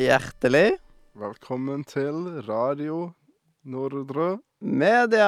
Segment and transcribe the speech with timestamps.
[0.00, 0.78] Hjertelig
[1.18, 2.14] Velkommen til
[2.46, 3.10] Radio
[3.68, 4.38] Nordre.
[4.60, 5.26] media!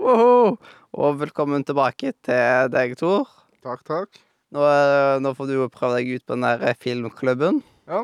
[0.00, 0.56] Woho!
[0.96, 3.28] Og velkommen tilbake til deg, Tor.
[3.64, 4.20] Takk, takk.
[4.56, 7.60] Nå, eh, nå får du jo prøve deg ut på den der filmklubben.
[7.88, 8.00] Ja.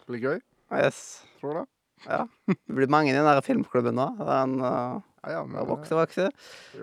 [0.00, 0.40] Det blir gøy,
[0.74, 1.22] Yes.
[1.40, 1.66] tror det.
[2.08, 2.24] Ja.
[2.48, 4.08] Det blir mange i den der filmklubben nå.
[4.18, 6.30] Den uh, Ja, ja, men vokser og vokser.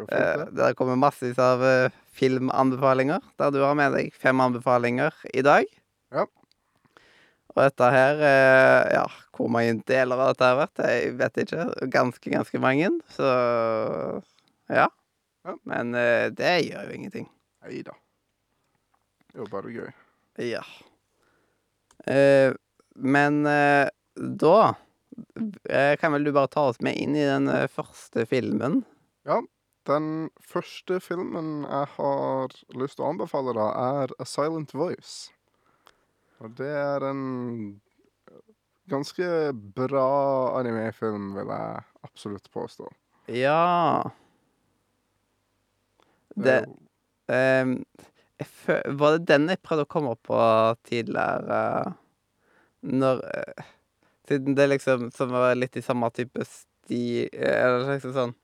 [0.08, 5.12] er Eh, der kommer massevis av eh, filmanbefalinger, der du har med deg fem anbefalinger
[5.34, 5.66] i dag.
[6.14, 6.26] Ja.
[7.54, 11.68] Og dette her eh, Ja, hvor mange deler av dette har vært, jeg vet ikke.
[11.94, 12.92] Ganske, ganske mange.
[13.16, 13.28] Så
[14.70, 14.88] ja.
[15.48, 15.56] Ja.
[15.64, 17.30] Men eh, det gjør jo ingenting.
[17.64, 17.96] Nei da.
[19.32, 19.92] Det er bare gøy.
[20.44, 20.64] Ja.
[22.08, 22.54] Eh,
[22.96, 24.58] men eh, da
[25.70, 28.82] eh, kan vel du bare ta oss med inn i den første filmen?
[29.28, 29.42] Ja.
[29.88, 33.68] Den første filmen jeg har lyst til å anbefale, da,
[34.02, 35.30] er A Silent Voice.
[36.44, 37.22] Og det er en
[38.90, 39.28] ganske
[39.76, 40.10] bra
[40.60, 42.90] animefilm, vil jeg absolutt påstå.
[43.28, 44.12] Ja.
[46.36, 46.66] Det
[47.28, 47.86] um,
[48.86, 50.42] Var det den jeg prøvde å komme opp på
[50.88, 51.96] tidligere?
[52.86, 53.64] Når eh,
[54.28, 58.36] Siden det liksom som var litt i samme type sti Eller liksom sånn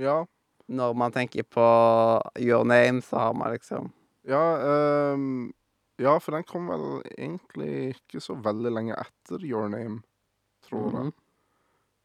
[0.00, 0.24] Ja.
[0.68, 1.68] Når man tenker på
[2.42, 3.92] Your Name, så har man liksom
[4.28, 5.54] Ja, ehm,
[5.98, 10.02] ja, for den kom vel egentlig ikke så veldig lenge etter Your Name,
[10.66, 10.92] tror jeg.
[10.92, 11.12] Mm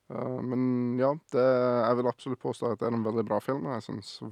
[0.09, 0.15] -hmm.
[0.15, 1.43] uh, men ja, det,
[1.87, 3.65] jeg vil absolutt påstå at det er en veldig bra film.
[3.65, 4.23] og Jeg syns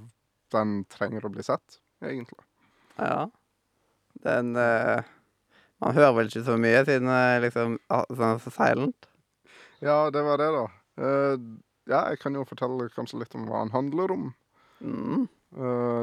[0.52, 2.42] den trenger å bli sett, egentlig.
[2.98, 3.30] Ja.
[4.24, 5.04] Den uh,
[5.80, 9.08] Man hører vel ikke så mye, siden eh, liksom er sånn så silent.
[9.82, 10.66] Ja, det var det, da.
[10.98, 11.38] Uh,
[11.88, 14.34] ja, jeg kan jo fortelle kanskje litt om hva den handler om.
[14.80, 15.28] Mm.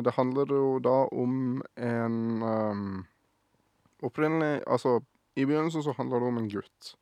[0.04, 3.06] Det handler jo da om en ehm,
[4.04, 4.98] Opprinnelig Altså,
[5.38, 6.94] i begynnelsen så handler det om en gutt.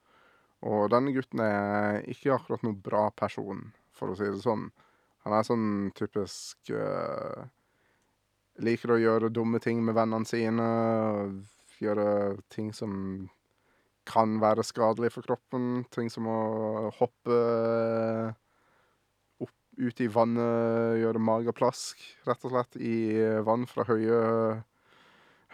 [0.67, 4.71] Og denne gutten er ikke akkurat noen bra person, for å si det sånn.
[5.27, 5.69] Han er sånn
[5.99, 7.47] typisk uh,
[8.65, 10.67] Liker å gjøre dumme ting med vennene sine.
[11.83, 13.27] Gjøre ting som
[14.09, 15.85] kan være skadelig for kroppen.
[15.93, 16.39] Ting som å
[16.97, 17.41] hoppe
[19.45, 24.23] opp, ut i vannet, gjøre mageplask, rett og slett, i vann fra høye,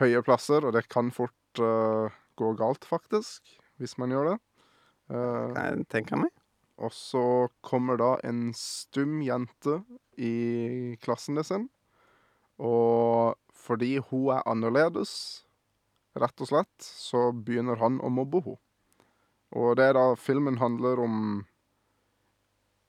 [0.03, 0.67] høye plasser.
[0.67, 4.39] Og det kan fort uh, gå galt, faktisk, hvis man gjør det.
[5.13, 6.33] Uh, Kan jeg tenke meg.
[6.83, 7.25] og så
[7.63, 9.81] kommer da en stum jente
[10.19, 11.69] i klassen sin.
[12.63, 15.13] Og fordi hun er annerledes,
[16.19, 18.61] rett og slett, så begynner han å mobbe henne.
[19.53, 21.17] Og det er da filmen handler om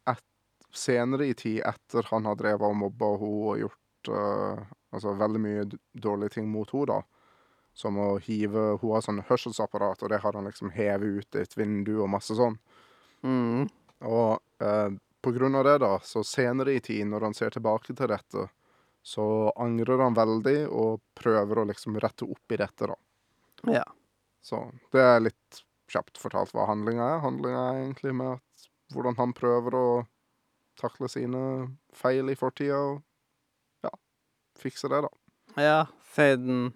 [0.08, 0.24] et,
[0.72, 4.62] senere i tid, etter han har drevet og mobba henne og gjort eh,
[4.94, 7.02] altså veldig mye dårlige ting mot henne, da.
[7.74, 11.56] Som å hive Hun har sånn hørselsapparat, og det har han liksom hevet ut et
[11.58, 12.60] vindu og masse sånn.
[13.26, 13.66] Mm.
[14.06, 14.92] Og eh,
[15.24, 18.46] på grunn av det, da, så senere i tid, når han ser tilbake til dette,
[19.04, 19.26] så
[19.60, 22.98] angrer han veldig og prøver å liksom rette opp i dette, da.
[23.80, 23.86] Ja.
[24.44, 24.60] Så
[24.92, 27.24] det er litt kjapt fortalt hva handlinga er.
[27.24, 29.88] Handlinga er egentlig med at hvordan han prøver å
[30.80, 31.42] takle sine
[31.96, 33.02] feil i fortida og
[34.64, 35.12] fikse det, da.
[35.62, 35.80] Ja,
[36.16, 36.72] siden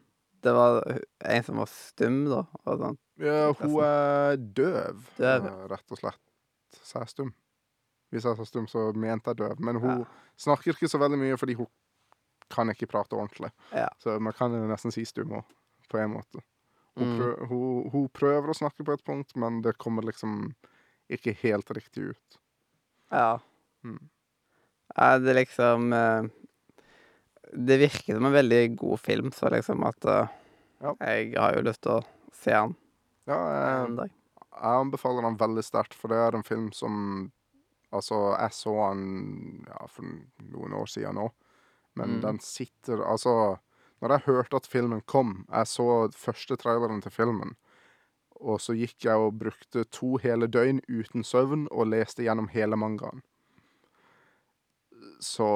[0.45, 0.83] det var
[1.25, 2.43] en som var stum, da.
[2.67, 2.97] Og sånn.
[3.23, 6.19] Ja, hun er døv, Døv, eh, rett og slett.
[6.77, 7.31] Så jeg er stum.
[8.13, 9.59] Hvis jeg sa stum, så mente jeg døv.
[9.59, 10.05] Men hun Ja.
[10.37, 11.67] snakker ikke så veldig mye fordi hun
[12.49, 13.49] kan ikke prate ordentlig.
[13.73, 13.89] Ja.
[13.99, 15.43] Så man kan nesten si stum òg,
[15.89, 16.43] på en måte.
[16.97, 17.17] Hun, Mm.
[17.19, 20.53] prøver, hun, hun prøver å snakke på et punkt, men det kommer liksom
[21.09, 22.37] ikke helt riktig ut.
[23.11, 23.39] Ja.
[23.83, 24.09] Mm.
[24.95, 26.29] Er det liksom eh,
[27.53, 30.27] Det virker som en veldig god film, så liksom at uh,
[30.81, 30.93] Ja.
[31.01, 32.03] Jeg har jo lyst til å
[32.35, 32.75] se den
[33.27, 34.11] Ja, jeg, en dag.
[34.51, 37.31] jeg anbefaler den veldig sterkt, for det er en film som
[37.93, 40.03] Altså, jeg så den ja, for
[40.51, 41.29] noen år siden nå,
[41.95, 42.21] men Mm.
[42.21, 43.57] den sitter Altså,
[44.01, 47.55] når jeg hørte at filmen kom Jeg så første traileren til filmen,
[48.35, 52.75] og så gikk jeg og brukte to hele døgn uten søvn og leste gjennom hele
[52.77, 53.23] mangaen.
[55.23, 55.47] Så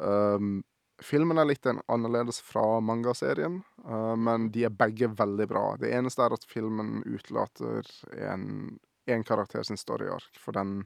[0.00, 0.62] ehm,
[1.04, 5.64] filmen er litt annerledes fra mangaserien, uh, men de er begge veldig bra.
[5.80, 7.86] Det eneste er at filmen utelater
[8.32, 10.80] en, en karakter sin story-ark, for den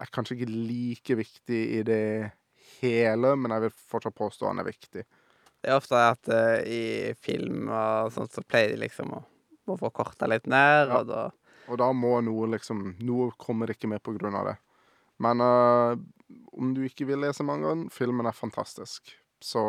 [0.00, 2.04] er kanskje ikke like viktig i det
[2.80, 5.04] hele, men jeg vil fortsatt påstå han er viktig.
[5.62, 9.22] Det er ofte at uh, i film og sånt, så pleier de liksom å,
[9.70, 11.00] å få korta litt ned, Ja.
[11.02, 11.28] og da
[11.70, 14.56] Og da må noe liksom Noe kommer ikke med på grunn av det.
[15.22, 15.96] Men uh,
[16.56, 19.14] om du ikke vil lese mangaen, filmen er fantastisk.
[19.42, 19.60] Så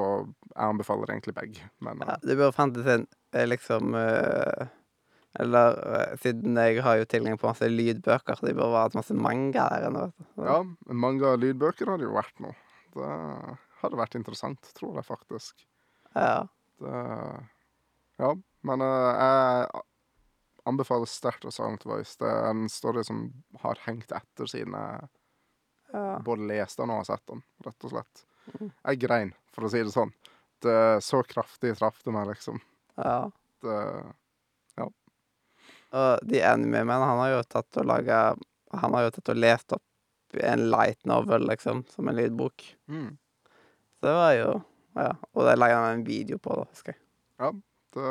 [0.54, 1.68] jeg anbefaler egentlig begge.
[1.84, 4.68] Men Ja, du det burde fantes en eh, liksom uh,
[5.42, 5.80] Eller
[6.22, 9.88] siden jeg har jo tilgang på masse lydbøker, så det burde vært masse manga der
[9.88, 10.04] inne.
[10.04, 10.44] vet du.
[10.46, 10.60] ja,
[10.94, 12.54] mange lydbøker hadde jo vært noe.
[12.94, 13.08] Det
[13.82, 15.66] hadde vært interessant, tror jeg faktisk.
[16.14, 16.46] Ja.
[16.84, 17.00] Det,
[18.22, 18.30] ja,
[18.70, 19.82] men jeg
[20.70, 22.16] anbefaler sterkt av Silent Voice.
[22.20, 23.26] Det er en story som
[23.64, 25.10] har hengt etter siden jeg
[25.94, 26.18] ja.
[26.26, 28.26] både leste den og sett den, rett og slett.
[28.52, 28.72] Mhm.
[28.90, 30.12] Jeg grein, for å si det sånn.
[30.64, 32.60] Det Så kraftig traff det meg, liksom.
[32.98, 33.32] ja.
[33.64, 33.78] Det,
[35.94, 38.36] Og de anime-menn, han har jo tatt og laga
[38.82, 39.84] Han har jo tatt og lest opp
[40.42, 42.64] en light novel, liksom, som en lydbok.
[42.90, 43.12] mm,
[44.00, 44.64] Så det var jo
[44.96, 45.12] Ja.
[45.34, 47.02] Og det legger han en video på, da, husker jeg.
[47.40, 47.52] Ja,
[47.94, 48.10] det,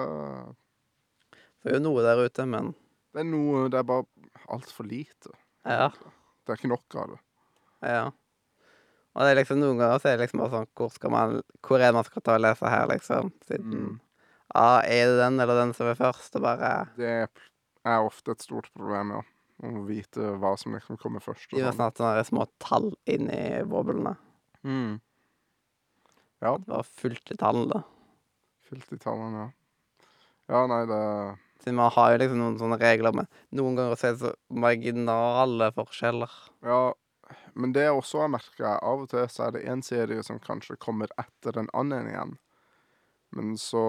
[1.62, 2.72] det er jo noe der ute, men
[3.12, 4.06] det er noe Det er bare
[4.48, 5.34] altfor lite.
[5.64, 5.90] ja.
[6.42, 7.20] Det er ikke nok av det.
[7.82, 8.10] Ja.
[9.12, 11.34] Og det er liksom noen ganger så er det liksom bare sånn Hvor skal man
[11.60, 13.32] Hvor er det man skal ta og lese her, liksom?
[13.48, 14.00] Siden Mm.
[14.54, 16.34] Ja, er det den eller den som er først?
[16.36, 17.28] Og bare Det
[17.84, 19.22] er ofte et stort problem, ja.
[19.62, 21.52] Å vite hva som liksom kommer først.
[21.52, 21.76] Meg Og sånn.
[21.78, 24.16] snart sånne små tall inni boblene.
[24.64, 25.00] Mm.
[26.42, 27.84] Ja, Det var fullt i tallene.
[28.68, 29.50] fylt i tallene, ja.
[30.48, 34.08] Ja, nei, det Siden man har jo liksom noen sånne regler, men noen ganger så
[34.08, 36.30] er det så marginale forskjeller.
[36.66, 36.92] Ja,
[37.54, 40.40] men det jeg også har merka, av og til så er det en serie som
[40.42, 42.34] kanskje kommer etter en annen igjen.
[43.36, 43.84] Men så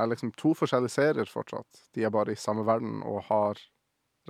[0.00, 1.84] er liksom to forskjellige serier fortsatt.
[1.94, 3.60] De er bare i samme verden og har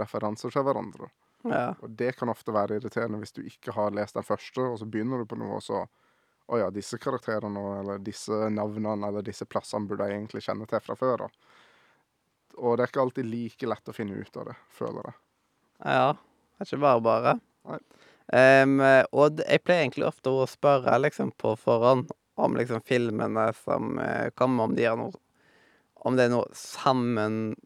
[0.00, 1.10] referanser til hverandre.
[1.44, 1.74] Ja.
[1.80, 4.88] Og det kan ofte være irriterende hvis du ikke har lest den første, og så
[4.88, 5.86] begynner du på noe, og så
[6.50, 10.80] Å ja, disse karakterene eller disse navnene eller disse plassene burde jeg egentlig kjenne til
[10.82, 11.36] fra før av.
[12.58, 15.14] Og det er ikke alltid like lett å finne ut av det, føler jeg.
[15.84, 16.08] ja.
[16.58, 17.36] Det er ikke bare bare.
[18.32, 18.76] Em,
[19.10, 24.28] og jeg pleier egentlig ofte å spørre liksom på forhånd om liksom filmene som uh,
[24.38, 25.12] kommer, om de har noe
[26.06, 27.56] Om det er noe sammen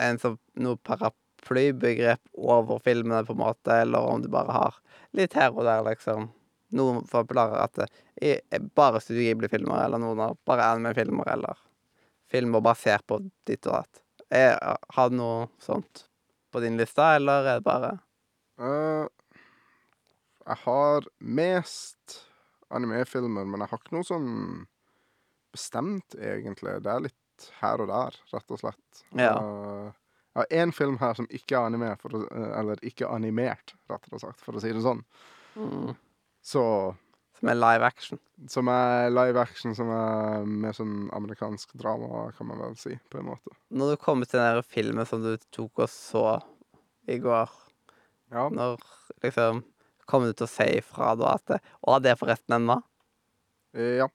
[0.00, 4.78] En sånn noe paraplybegrep over filmene, på en måte, eller om du bare har
[5.18, 6.30] litt her og der, liksom.
[6.72, 7.88] Noen forklarer at det
[8.22, 11.58] er er bare Studio Ghibli-filmer, eller noen har bare anime-filmer, eller
[12.32, 14.00] filmer basert på ditt og datt.
[14.30, 16.06] Er- Har du noe sånt
[16.52, 18.11] på din liste, eller er det bare Eh,
[18.62, 22.18] jeg har mest
[22.72, 24.30] animefilmer, men jeg har ikke noe sånn
[25.52, 26.78] bestemt, egentlig.
[26.84, 29.02] Det er litt her og der, rett og slett.
[29.18, 29.34] Ja.
[29.36, 29.90] Eh,
[30.32, 34.08] jeg har én film her som ikke er anime, å, eh, eller ikke animert, rett
[34.12, 35.02] og slett, for å si det sånn.
[35.56, 35.96] mm,
[36.42, 36.62] Så
[37.38, 38.18] Som er live action?
[38.48, 43.18] Som er live action, som er mer sånn amerikansk drama, kan man vel si, på
[43.18, 43.50] en måte.
[43.70, 46.40] Når du kommer til den der filmen som du tok og så
[47.10, 47.50] i går,
[48.32, 48.48] Ja.
[48.48, 48.80] når
[49.22, 49.64] liksom
[50.08, 52.82] Kommer du til å si ifra da at det, 'Å, det er forresten ennå'?
[53.72, 54.08] Eh, ja.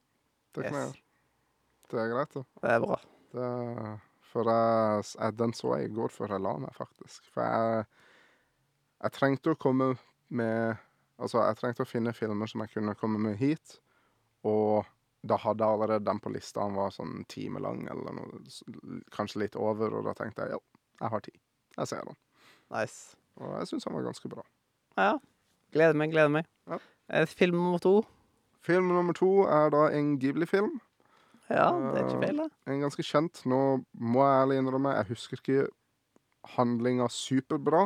[0.53, 1.03] Det kan jeg gjøre.
[1.87, 2.43] Det er greit, det.
[2.61, 2.97] Det er bra.
[3.31, 3.47] Det,
[4.27, 7.23] for jeg, den så jeg i går før jeg la meg, faktisk.
[7.31, 7.85] For jeg,
[9.05, 9.93] jeg trengte å komme
[10.27, 10.83] med
[11.17, 13.79] Altså, jeg trengte å finne filmer som jeg kunne komme med hit.
[14.45, 14.85] Og
[15.25, 16.61] da hadde jeg allerede den på lista.
[16.61, 18.41] Den var sånn en time lang, eller noe,
[19.15, 19.95] kanskje litt over.
[19.97, 20.59] Og da tenkte jeg ja,
[21.01, 21.39] jeg har tid.
[21.73, 22.19] Jeg ser den.
[22.69, 23.17] Nice.
[23.37, 24.43] Og jeg syns han var ganske bra.
[24.97, 25.13] Ja.
[25.73, 26.45] Gleder meg, gleder meg.
[26.69, 26.79] Ja.
[27.09, 28.01] Eh, Film nummer to.
[28.65, 30.79] Film nummer to er da en Ghibli-film.
[31.49, 32.47] Ja, det er Eh, ikke feil, da.
[32.73, 33.45] En ganske kjent.
[33.45, 33.59] Nå
[33.93, 35.67] må jeg ærlig innrømme, jeg husker ikke
[36.57, 37.85] handlinga superbra.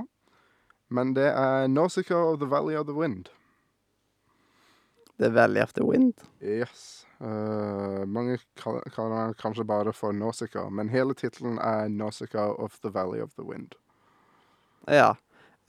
[0.89, 3.29] Men det er Nausicaa of the Valley of the Wind.
[5.19, 6.13] The Valley of the Wind.
[6.41, 7.05] Yes.
[7.21, 12.89] Uh, mange kaller den kanskje bare for Nausicaa, men hele tittelen er Nausicaa of the
[12.89, 13.75] Valley of the Wind.
[14.87, 15.13] Ja.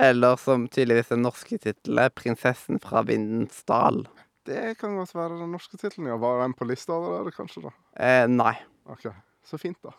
[0.00, 4.06] Eller som tydeligvis den norske tittelen er 'Prinsessen fra vindens dal'.
[4.46, 6.16] Det kan godt være den norske tittelen, ja.
[6.16, 7.62] Var den på lista allerede, kanskje?
[7.62, 7.70] da?
[7.96, 8.54] Eh, nei.
[8.86, 9.06] OK,
[9.44, 9.90] så fint, da.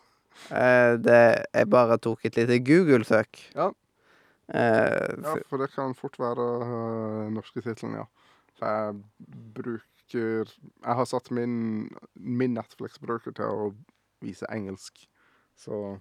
[0.50, 3.54] Eh, det Jeg bare tok et lite Google-søk.
[3.54, 3.70] Ja.
[4.52, 8.04] Eh, Ja, for det kan fort være øh, norske tittelen, ja.
[8.58, 8.94] For jeg
[9.54, 9.80] bruker
[10.14, 13.74] Jeg har satt min, min Netflix-bruker til å
[14.20, 15.08] vise engelsk,
[15.56, 15.98] så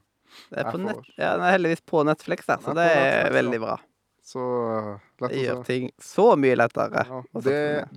[0.50, 3.36] det er på nett, ja, den er heldigvis på Netflix, der, så det er Netflix,
[3.40, 3.75] veldig bra.
[4.24, 4.86] Så øh,
[5.20, 7.02] lett Det å gjør ting så mye lettere.
[7.10, 7.56] Ja, det,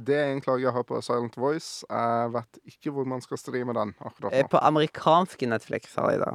[0.08, 1.84] det er en klage jeg har på Silent Voice.
[1.86, 4.50] Jeg vet ikke hvor man skal streame den akkurat Eh, nå.
[4.50, 6.32] På amerikanske Netflix har jeg det.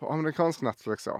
[0.00, 1.18] På amerikansk Netflix, ja.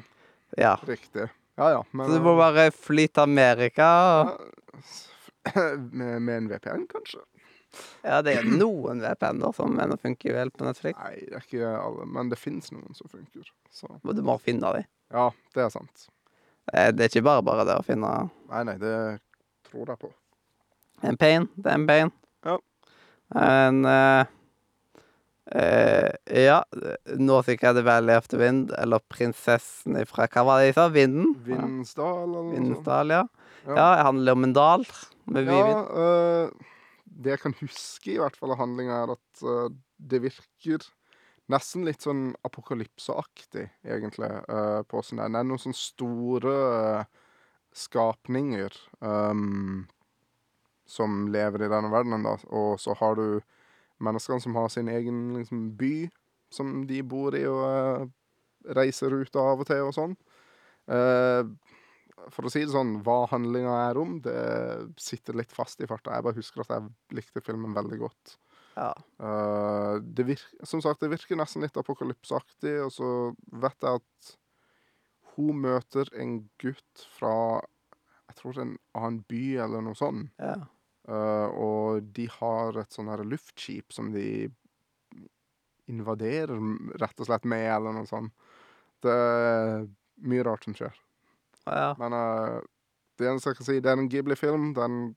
[0.57, 0.77] Ja.
[0.89, 1.29] Riktig.
[1.59, 3.89] Ja ja, men Så du må bare fly til Amerika.
[4.25, 7.21] øh, med, med en VPN, kanskje?
[8.05, 10.97] Ja, det er noen VPN-er som mener funker vel på Netflix.
[11.03, 13.51] Nei, det er ikke alle, men det fins noen som funker.
[13.71, 14.87] Så du må finne dem.
[15.13, 16.09] ja, det er sant.
[16.73, 18.09] Eh, Det er ikke bare bare det å finne
[18.49, 18.95] Nei, nei, det
[19.69, 20.11] tror jeg på.
[21.03, 21.49] en pain.
[21.57, 22.11] Det er en pain.
[22.45, 22.57] Ja.
[23.37, 24.25] En uh,
[25.55, 26.63] uh, Ja,
[27.21, 30.77] nå fikk jeg The Valley of the Wind, eller Prinsessen ifra Hva var det de
[30.79, 30.89] sa?
[30.93, 31.35] Vinden?
[31.45, 33.13] Vindsdal, eller noe sånt.
[33.13, 33.23] Ja.
[33.69, 33.75] Ja.
[33.77, 34.85] Ja, det handler om en dal
[35.29, 36.65] med mye Ja, vind.
[37.19, 39.67] Det jeg kan huske i hvert fall av handlinga, er at uh,
[39.99, 40.87] det virker
[41.51, 45.35] nesten litt sånn apokalypseaktig, egentlig, uh, på åssen det er.
[45.35, 47.31] Det er noen sånne store uh,
[47.75, 49.87] skapninger um,
[50.89, 52.37] som lever i denne verdenen, da.
[52.55, 53.41] Og så har du
[54.05, 56.09] menneskene som har sin egen liksom, by
[56.55, 58.09] som de bor i og
[58.79, 60.15] reiser ut av og til og sånn.
[62.35, 64.39] For å si det sånn, hva handlinga er om, det
[65.01, 66.17] sitter litt fast i farta.
[66.17, 68.35] Jeg bare husker at jeg likte filmen veldig godt.
[68.79, 68.93] Ja.
[69.19, 73.11] Uh, det virker, som sagt, det virker nesten litt apokalypseaktig, og så
[73.65, 74.35] vet jeg at
[75.35, 77.35] hun møter en gutt fra
[78.29, 80.35] jeg tror det er en annen by eller noe sånt.
[80.43, 80.59] ja.
[81.09, 84.51] Uh, og de har et sånn her luftskip som de
[85.89, 86.61] invaderer
[87.01, 88.35] rett og slett med, eller noe sånt.
[89.01, 89.87] Det er
[90.29, 90.93] mye rart som skjer.
[91.75, 91.89] Ja.
[92.01, 92.59] Men uh,
[93.19, 94.73] det eneste jeg kan si, det er en Ghibli-film.
[94.77, 95.17] Det er en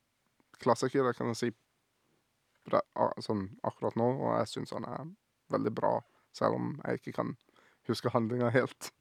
[0.61, 1.51] klassiker, det kan jeg si
[3.25, 5.05] sånn akkurat nå, og jeg syns han er
[5.53, 5.95] veldig bra,
[6.37, 7.35] selv om jeg ikke kan
[7.89, 8.91] huske handlinga helt.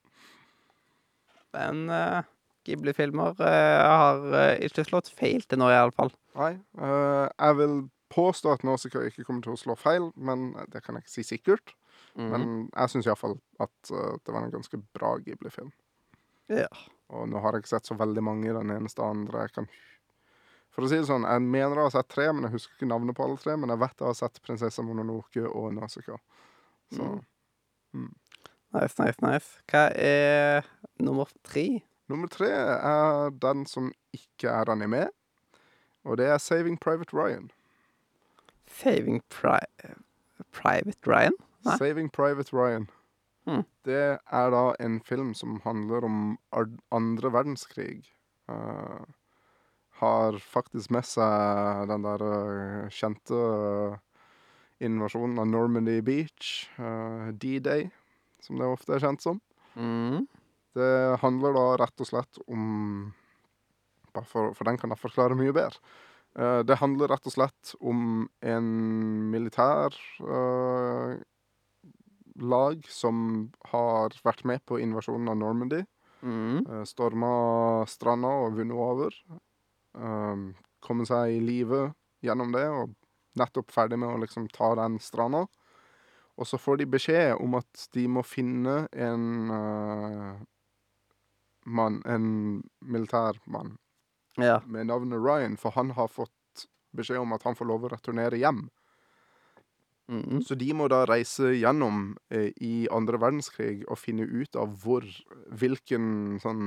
[1.52, 2.22] Men uh,
[2.66, 6.14] Ghibli-filmer uh, har uh, ikke slått feil til nå, i alle fall.
[6.38, 7.74] Nei, Uh, jeg vil
[8.10, 11.26] påstå at Nausicaa ikke kommer til å slå feil, men det kan jeg ikke si
[11.36, 11.74] sikkert.
[12.16, 12.30] Mhm.
[12.32, 15.68] Men jeg syns iallfall at det var en ganske bra Ghibli-film.
[16.50, 16.68] Ja.
[17.10, 18.52] Og nå har jeg ikke sett så veldig mange.
[18.54, 19.70] Den eneste andre jeg kan
[20.70, 22.86] For å si det sånn, jeg mener jeg har sett tre, men jeg husker ikke
[22.92, 23.56] navnet på alle tre.
[23.58, 26.20] Men jeg vet jeg har sett 'Prinsessa Mononoke' og 'Nausicaa'.
[26.94, 27.20] Så
[27.92, 28.14] Mm.
[28.72, 29.62] Nice, nice, nice.
[29.66, 30.62] Hva er
[31.00, 31.82] nummer tre?
[32.08, 35.08] nummer tre er den som ikke er anime,
[36.04, 37.50] og det er 'Saving Private Ryan'.
[38.66, 39.58] Saving Pri
[40.52, 41.32] Private Ryan?
[41.64, 41.76] Nei.
[41.76, 42.88] 'Saving Private Ryan'.
[43.48, 43.64] Hmm.
[43.86, 46.20] Det er da en film som handler om
[46.92, 48.04] andre verdenskrig.
[48.50, 49.06] Uh,
[50.00, 53.96] har faktisk med seg den der eh, kjente eh,
[54.86, 56.70] invasjonen av Normandy Beach,
[57.36, 57.90] D-Day,
[58.40, 59.42] som det ofte er kjent som.
[59.76, 60.24] Mm.
[60.72, 63.12] Det handler da rett og slett om
[64.10, 65.76] Bare for, for den kan jeg forklare mye bedre.
[66.66, 68.70] Det handler rett og slett om en
[69.30, 69.94] militær
[72.40, 75.84] lag som har vært med på invasjonen av Normandy.
[76.22, 76.66] Mm.
[76.66, 77.30] Uh, storma
[77.88, 79.14] stranda og vunnet over.
[79.94, 80.50] Um,
[80.84, 81.90] komme seg i live
[82.24, 82.94] gjennom det, og
[83.40, 85.46] nettopp ferdig med å liksom ta den stranda.
[86.40, 90.40] Og så får de beskjed om at de må finne en uh,
[91.68, 93.76] mann, en militær mann,
[94.40, 94.60] Ja.
[94.64, 96.30] med navnet Ryan, for han har fått
[96.96, 98.68] beskjed om at han får lov å returnere hjem.
[100.10, 100.40] Mm.
[100.42, 105.06] Så de må da reise gjennom eh, i andre verdenskrig og finne ut av hvor
[105.54, 106.64] Hvilken sånn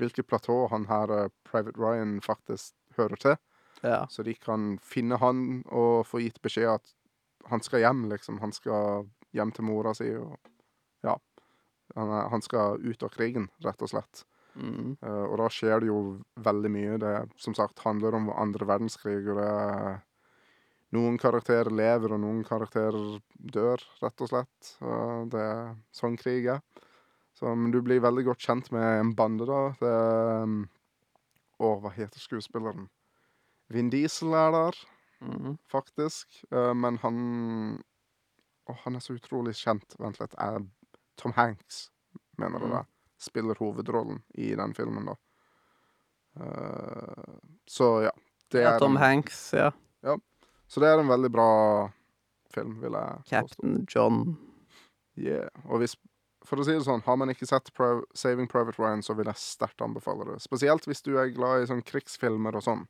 [0.00, 3.36] Hvilket platå han her eh, Private Ryan faktisk hører til.
[3.82, 4.06] Ja.
[4.08, 6.94] Så de kan finne han og få gitt beskjed at
[7.50, 8.38] han skal hjem, liksom.
[8.40, 10.38] Han skal hjem til mora si og
[11.04, 11.18] Ja.
[11.96, 14.22] Han, er, han skal ut av krigen, rett og slett.
[14.54, 14.96] Mm.
[15.02, 15.98] Uh, og da skjer det jo
[16.40, 16.96] veldig mye.
[17.02, 17.12] Det
[17.42, 19.50] som sagt handler om andre verdenskrig, og det
[20.92, 24.72] Noen karakterer lever, og noen karakterer dør, rett og slett.
[24.84, 26.60] Og det er sånn krig er.
[27.32, 29.60] Så, men du blir veldig godt kjent med en bande, da.
[29.80, 30.58] Det er um,
[31.62, 32.88] Å, hva heter skuespilleren?
[33.72, 34.82] Vin Diesel er der,
[35.22, 35.52] Mm.
[35.70, 36.40] faktisk.
[36.50, 37.18] Eh, men han
[38.66, 39.94] Å, han er så utrolig kjent.
[40.02, 40.34] Vent litt.
[40.42, 40.64] Er
[41.16, 41.84] Tom Hanks,
[42.36, 42.72] mener du Mm.
[42.74, 42.86] det,
[43.22, 45.14] spiller hovedrollen i den filmen, da.
[46.40, 47.38] Eh,
[47.70, 48.10] så ja.
[48.50, 49.70] Det er Tom Hanks, ja.
[50.02, 50.16] ja.
[50.72, 51.50] Så det er en veldig bra
[52.54, 53.34] film, vil jeg påstå.
[53.34, 54.22] Captain John.
[55.20, 55.50] Yeah.
[55.68, 55.98] Og hvis,
[56.48, 59.28] for å si det sånn, har man ikke sett Pro Saving Private Ryan, så vil
[59.28, 60.38] jeg sterkt anbefale det.
[60.44, 62.86] Spesielt hvis du er glad i sånn krigsfilmer og sånn.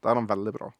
[0.00, 0.70] Da er den veldig bra.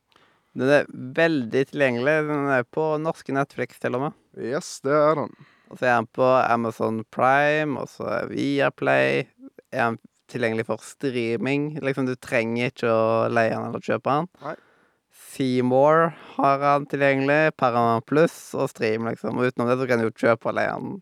[0.57, 2.17] Den er veldig tilgjengelig.
[2.31, 4.19] Den er på norske Netflix til og med.
[4.41, 5.35] Yes, det er den.
[5.69, 9.27] Og så er den på Amazon Prime, og så er Viaplay.
[9.75, 10.01] Er den
[10.33, 11.75] tilgjengelig for streaming?
[11.85, 14.33] Liksom, du trenger ikke å leie den eller kjøpe den.
[14.47, 14.57] Nei.
[15.17, 19.37] Seymour har han tilgjengelig, Paramount Pluss og Stream, liksom.
[19.37, 20.97] Og utenom det så kan du jo kjøpe og leie den.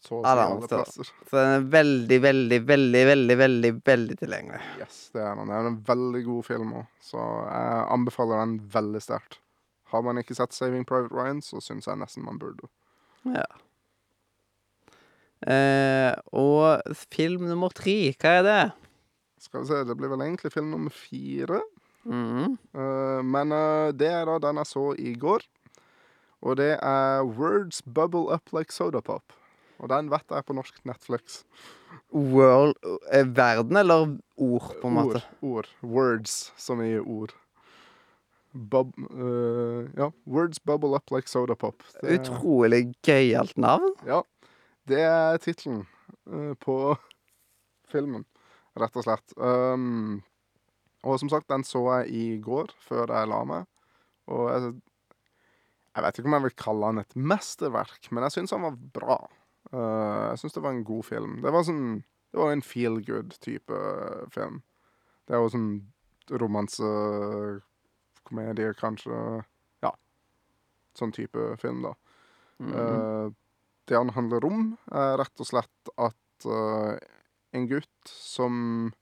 [0.00, 1.08] Så å si han alle plasser.
[1.28, 4.60] Så den er veldig, veldig, veldig, veldig, veldig veldig tilgjengelig.
[4.80, 5.50] Yes, det er den.
[5.52, 9.40] Det er en veldig god film òg, så jeg anbefaler den veldig sterkt.
[9.92, 12.70] Har man ikke sett Saving Private Ryan, så syns jeg nesten man burde.
[13.28, 13.44] Ja.
[15.50, 18.62] Eh, og film nummer tre, hva er det?
[19.40, 21.60] Skal vi se, det blir vel egentlig film nummer fire.
[22.04, 22.56] Mhm.
[22.74, 25.44] Eh, men eh, det er da den jeg så i går.
[26.40, 29.34] Og det er Words Bubble Up Like Soda Pop.
[29.80, 31.42] Og den vet jeg på norsk Netflix.
[32.12, 32.76] World
[33.12, 35.22] eh, Verden eller ord, på en måte?
[35.40, 35.66] Ord.
[35.66, 35.70] ord.
[35.82, 37.34] Words, som i ord.
[38.52, 38.90] Bub...
[39.14, 40.10] uh, ja.
[40.26, 41.84] Words Bubble Up Like Soda Pop.
[42.00, 43.92] Det, Utrolig gøyalt navn.
[44.06, 44.22] ja.
[44.88, 45.84] Det er tittelen
[46.26, 46.96] uh, på
[47.92, 48.24] filmen,
[48.80, 49.36] rett og slett.
[49.36, 50.22] Um,
[51.02, 53.68] og som sagt, den så jeg i går, før jeg la meg.
[54.30, 54.72] Og jeg,
[55.96, 58.76] jeg vet ikke om jeg vil kalle han et mesterverk, men jeg syns han var
[58.98, 59.18] bra.
[59.72, 61.38] Uh, jeg syns det var en god film.
[61.44, 63.78] Det var sånn Det var en feel good-type
[64.30, 64.60] film.
[65.26, 65.70] Det er jo sånn
[66.38, 66.86] romanse,
[68.22, 69.16] komedie, kanskje.
[69.82, 69.90] Ja.
[70.94, 71.96] Sånn type film, da.
[72.60, 73.26] Mm -hmm.
[73.26, 73.32] uh,
[73.88, 76.94] det han handler om, er rett og slett at uh,
[77.50, 78.92] en gutt som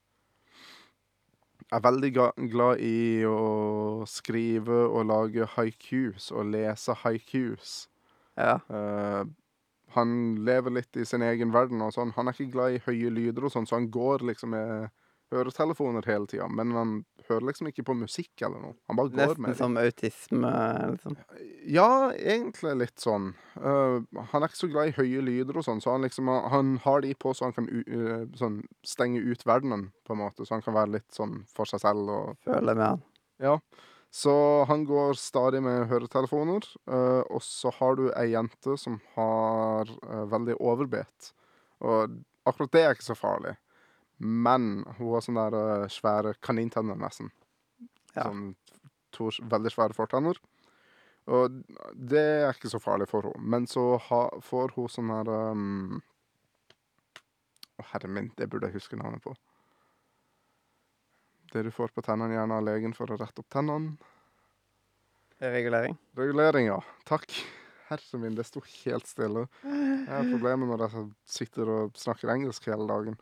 [1.71, 2.09] er veldig
[2.51, 7.87] glad i å skrive og lage haikus og lese haikus.
[8.37, 8.57] ja.
[8.69, 9.27] Uh,
[9.95, 10.11] han
[10.45, 12.11] lever litt i sin egen verden og sånn.
[12.13, 14.91] Han er ikke glad i høye lyder og sånn, så han går liksom med
[15.33, 16.47] høretelefoner hele tida.
[16.51, 16.93] Men han
[17.27, 18.75] hører liksom ikke på musikk eller noe.
[18.89, 20.53] Han bare går Nesten med som autisme,
[20.93, 21.17] liksom.
[21.69, 23.31] Ja, egentlig litt sånn.
[23.59, 26.77] Uh, han er ikke så glad i høye lyder og sånn, så han liksom Han
[26.85, 30.45] har de på så han kan u eh, sånn stenge ut verdenen, på en måte.
[30.45, 33.07] Så han kan være litt sånn for seg selv og Føle med han.
[33.39, 33.55] Ja.
[34.11, 39.85] Så han går stadig med høretelefoner, Uh, og så har du ei jente som har
[39.85, 41.33] eh, veldig overbet.
[41.85, 42.15] Og
[42.49, 43.53] akkurat det er ikke så farlig.
[44.19, 47.31] Men hun har sånne der eh, svære kanintenner, nesten.
[48.13, 48.27] Ja.
[48.27, 48.53] Sånn
[49.15, 50.37] to veldig svære fortenner.
[51.29, 51.59] Og
[51.93, 53.41] det er ikke så farlig for henne.
[53.53, 56.01] Men så ha, får hun sånn her um...
[57.79, 59.35] Å, herre min, det burde jeg huske navnet på.
[61.53, 63.95] Det du får på tennene gjerne av legen for å rette opp tennene.
[65.39, 65.95] Regulering.
[66.19, 66.79] Regulering, ja.
[67.07, 67.31] Takk.
[67.89, 69.47] Herre min, det sto helt stille.
[69.63, 71.05] Jeg har problemer når jeg
[71.39, 73.15] sitter og snakker engelsk hele dagen.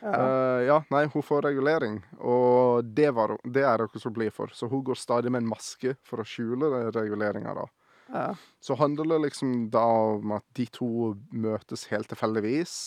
[0.00, 0.12] Ja.
[0.12, 4.52] Eh, ja, nei, hun får regulering, og det, var, det er hun så blid for.
[4.52, 7.66] Så hun går stadig med en maske for å skjule reguleringa, da.
[8.12, 8.26] ja.
[8.60, 9.84] Så handler det liksom da
[10.16, 12.78] om at de to møtes helt tilfeldigvis,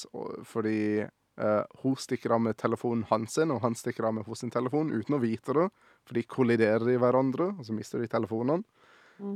[0.47, 4.39] fordi Uh, hun stikker av med telefonen hans sin, og han stikker av med hos
[4.41, 5.67] sin telefon uten å vite det,
[6.07, 8.65] for de kolliderer i hverandre, og så mister de telefonene.
[9.21, 9.35] Mm.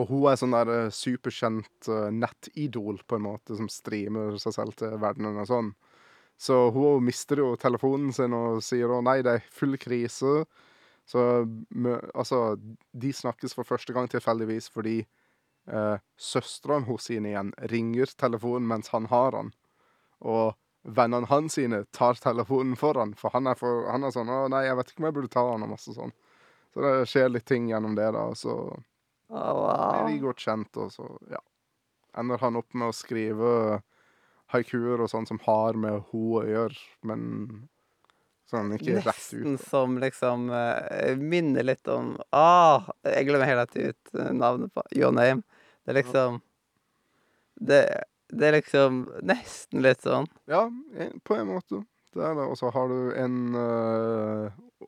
[0.00, 4.56] Og hun er sånn der eh, superkjent uh, nettidol, på en måte, som streamer seg
[4.56, 5.70] selv til verdenen og sånn.
[6.40, 10.46] Så hun mister jo telefonen sin og sier å nei, det er full krise.
[11.04, 11.24] Så
[12.14, 12.56] altså,
[12.96, 18.88] de snakkes for første gang tilfeldigvis fordi eh, søstrene hos sine igjen ringer telefonen mens
[18.94, 19.52] han har den.
[20.24, 20.56] Og
[20.96, 24.48] vennene hans sine tar telefonen for han, for han er, for, han er sånn 'Å,
[24.54, 26.14] nei, jeg vet ikke om jeg burde ta han', og masse sånn.
[26.72, 28.56] Så det skjer litt ting gjennom det, da, og så
[29.28, 29.44] Å,
[29.76, 31.42] er de godt kjent, og så, ja.
[32.18, 33.82] Ender han opp med å skrive
[34.52, 37.22] haikuer og sånn som har med ho å gjøre, men
[38.50, 39.46] sånn ikke rett ut.
[39.46, 44.84] Nesten som liksom eh, minner litt om Ah, jeg glemmer tiden ut eh, navnet på
[44.96, 45.44] Your Name.
[45.84, 46.40] Det er liksom
[47.60, 47.82] det,
[48.32, 50.26] det er liksom nesten litt sånn.
[50.50, 50.64] Ja,
[51.24, 51.84] på en måte.
[52.14, 52.46] Det er det.
[52.48, 54.86] Og så har du en uh,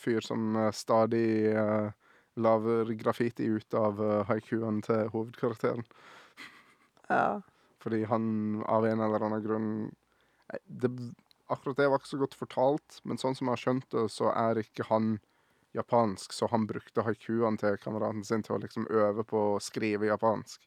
[0.00, 1.92] fyr som stadig uh,
[2.40, 5.84] lager graffiti ut av uh, haikuene til hovedkarakteren.
[7.12, 7.42] Ja.
[7.86, 8.26] Fordi han
[8.66, 9.70] av en eller annen grunn
[10.66, 10.90] det,
[11.46, 14.32] Akkurat det var ikke så godt fortalt, men sånn som jeg har skjønt det, så
[14.34, 15.12] er ikke han
[15.78, 20.08] japansk, så han brukte haikuene til kameraten sin til å liksom øve på å skrive
[20.08, 20.64] japansk.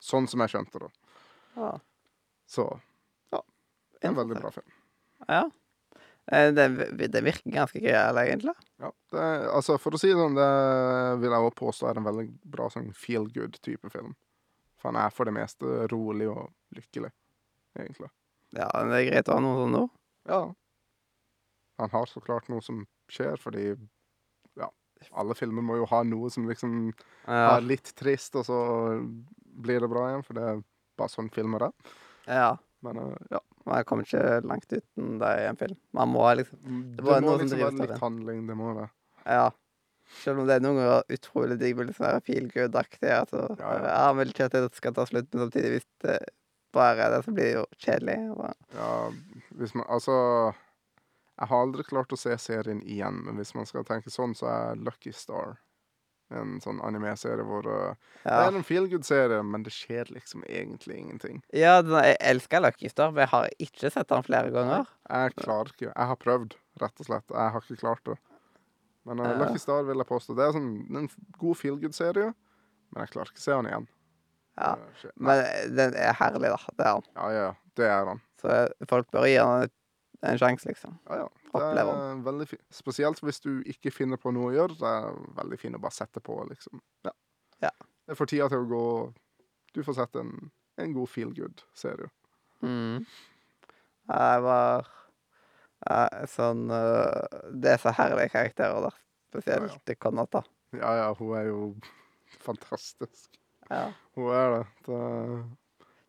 [0.00, 0.88] Sånn som jeg skjønte det.
[1.58, 1.74] ja.
[2.48, 2.64] Så
[3.32, 3.42] ja.
[4.00, 4.72] En veldig bra film.
[5.28, 5.44] Ja.
[6.32, 6.66] Eh, Det,
[7.12, 8.56] det virker ganske gøyal, egentlig.
[8.80, 10.48] Ja, det, altså For å si det sånn, det
[11.22, 14.16] vil jeg også påstå er en veldig bra sånn feel good-type film.
[14.82, 17.12] For han er for det meste rolig og lykkelig,
[17.78, 18.10] egentlig.
[18.56, 19.82] Ja, men det er greit å ha noe sånt nå.
[20.28, 20.40] Ja.
[21.80, 23.68] Han har så klart noe som skjer, fordi
[24.58, 24.68] ja,
[25.18, 26.74] alle filmer må jo ha noe som liksom
[27.28, 27.56] Ja.
[27.56, 28.58] er litt trist, og så
[29.62, 30.60] blir det bra igjen, for det er
[30.98, 31.94] bare sånn filmer er.
[32.26, 32.52] ja.
[32.82, 33.38] Men eh, ja.
[33.64, 35.76] Man kommer ikke langt uten det i en film.
[35.94, 38.88] Man må liksom Det, det må liksom være litt handling, det må det.
[39.22, 39.44] Ja.
[40.20, 43.10] Selv om det er noen ganger utrolig digg med litt sånn feel good-aktig.
[43.16, 43.96] Altså, Ja, ja, ja.
[43.96, 44.12] ja.
[44.18, 46.18] vil ikke at det skal ta slutt, men samtidig, hvis det
[46.72, 48.18] bare er det, så blir det jo kjedelig.
[48.36, 48.92] Og, Ja,
[49.60, 50.14] hvis man Altså
[51.40, 54.46] Jeg har aldri klart å se serien igjen, men hvis man skal tenke sånn, så
[54.52, 55.56] er Lucky Star
[56.32, 60.98] en sånn anime-serie hvor uh, Det er en feel good-serie, men det skjer liksom egentlig
[61.00, 61.42] ingenting.
[61.52, 64.88] ja, jeg elsker Lucky Star, men jeg har ikke sett den flere ganger.
[65.08, 65.90] Jeg klarer ikke.
[65.90, 67.26] Jeg har prøvd, rett og slett.
[67.28, 68.16] Jeg har ikke klart det.
[69.08, 71.08] Men uh, Lucky Star vil jeg påstå Det er sånn, en
[71.40, 72.30] god feel good-serie,
[72.92, 73.88] men jeg klarer ikke å se han igjen.
[74.60, 74.72] Ja.
[74.78, 75.12] uh.
[75.16, 75.44] Men
[75.78, 76.74] den er herlig, da.
[76.78, 77.08] Det er han.
[77.18, 77.50] Ja, ja.
[77.80, 78.20] Det er han.
[78.42, 78.58] Så
[78.90, 79.70] folk bør gi han
[80.22, 80.98] en sjanse, liksom.
[81.08, 81.28] Ja, ja.
[81.52, 82.62] Det er veldig fint.
[82.72, 84.78] Spesielt hvis du ikke finner på noe å gjøre.
[84.78, 86.80] Det er veldig fint å bare sette på, liksom.
[87.06, 87.12] Ja.
[87.66, 87.72] Ja.
[88.08, 88.84] Det får tida til å gå.
[89.74, 90.32] Du får sett en,
[90.80, 92.08] en god feel good-serie.
[92.62, 93.02] Mm.
[94.12, 94.90] Jeg var eh,
[96.30, 98.98] sånn eh, Det er så herlige karakterer der.
[99.32, 100.26] Spesielt i ja.
[100.30, 100.42] da.
[100.76, 101.74] Ja, ja, hun er jo
[102.46, 103.30] fantastisk.
[103.70, 103.92] Ja.
[104.16, 104.62] Hun er det.
[104.86, 105.00] Det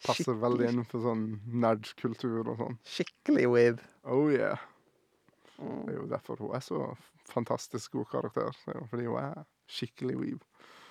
[0.03, 1.25] passer Skikkelig- veldig innenfor sånn
[1.63, 2.77] nerd-kultur og sånn.
[2.83, 3.81] Skikkelig weeb.
[4.03, 4.57] Oh yeah.
[5.57, 5.88] Det Mm.
[5.89, 6.79] er jo derfor hun er så
[7.29, 8.49] fantastisk god karakter.
[8.65, 10.41] Det er fordi hun er skikkelig weeb.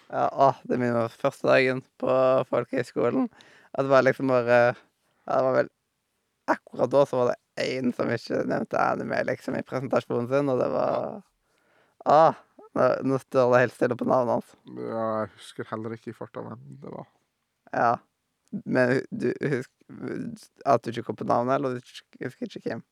[0.08, 2.14] Ja, å, det er min første dagen på
[2.48, 3.28] folkehøyskolen.
[3.74, 5.70] At det var liksom bare ja, Det var vel
[6.52, 10.60] Akkurat da så var det én som ikke nevnte anime liksom i presentasjonen sin, og
[10.62, 11.20] det var
[12.08, 12.38] ah,
[13.04, 14.54] nå, står det helt stille på navnet hans.
[14.78, 17.10] Ja, jeg husker heller ikke i farta hvem det var.
[17.72, 17.92] Ja.
[18.68, 19.82] Men du husker
[20.68, 22.82] at du ikke kom på navnet, eller du husker husker ikke hvem?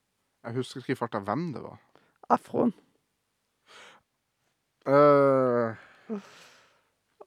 [0.45, 1.81] Jeg husker ikke i farta hvem det var.
[2.31, 2.73] Afroen.
[4.89, 5.77] Uh,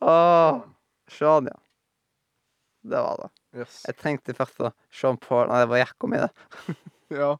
[0.01, 0.63] oh,
[1.07, 1.59] Sean, ja.
[2.83, 3.29] Det var det.
[3.59, 3.83] yes.
[3.87, 6.75] Jeg tenkte først på Sean Paul Nei, det var jakka mi, det.
[7.23, 7.31] Ja,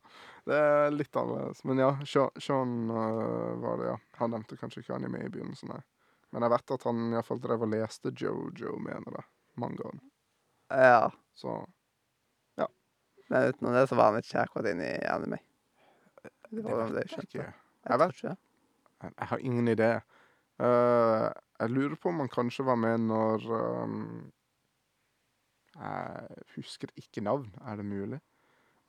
[0.49, 1.63] det er litt annerledes.
[1.67, 3.97] Men ja, Sean, Sean øh, var det, ja.
[4.19, 5.81] Han nevnte kanskje ikke anime i begynnelsen, nei.
[6.33, 9.29] Men jeg vet at han iallfall drev og leste Jojo, mener jeg.
[9.62, 9.99] Mangaen.
[10.73, 11.07] Ja.
[11.38, 11.59] Så
[13.29, 15.39] Men utenom det så var han ikke akkurat inne i anime.
[16.51, 17.29] Det var det jeg skjønte.
[17.31, 17.53] ikke.
[17.89, 18.38] Jeg vet- ikke det.
[19.03, 19.89] Jeg, jeg har ingen idé.
[20.59, 24.31] Eh, jeg lurer på om han kanskje var med når ehm,
[25.73, 28.19] Jeg husker ikke navn, er det mulig?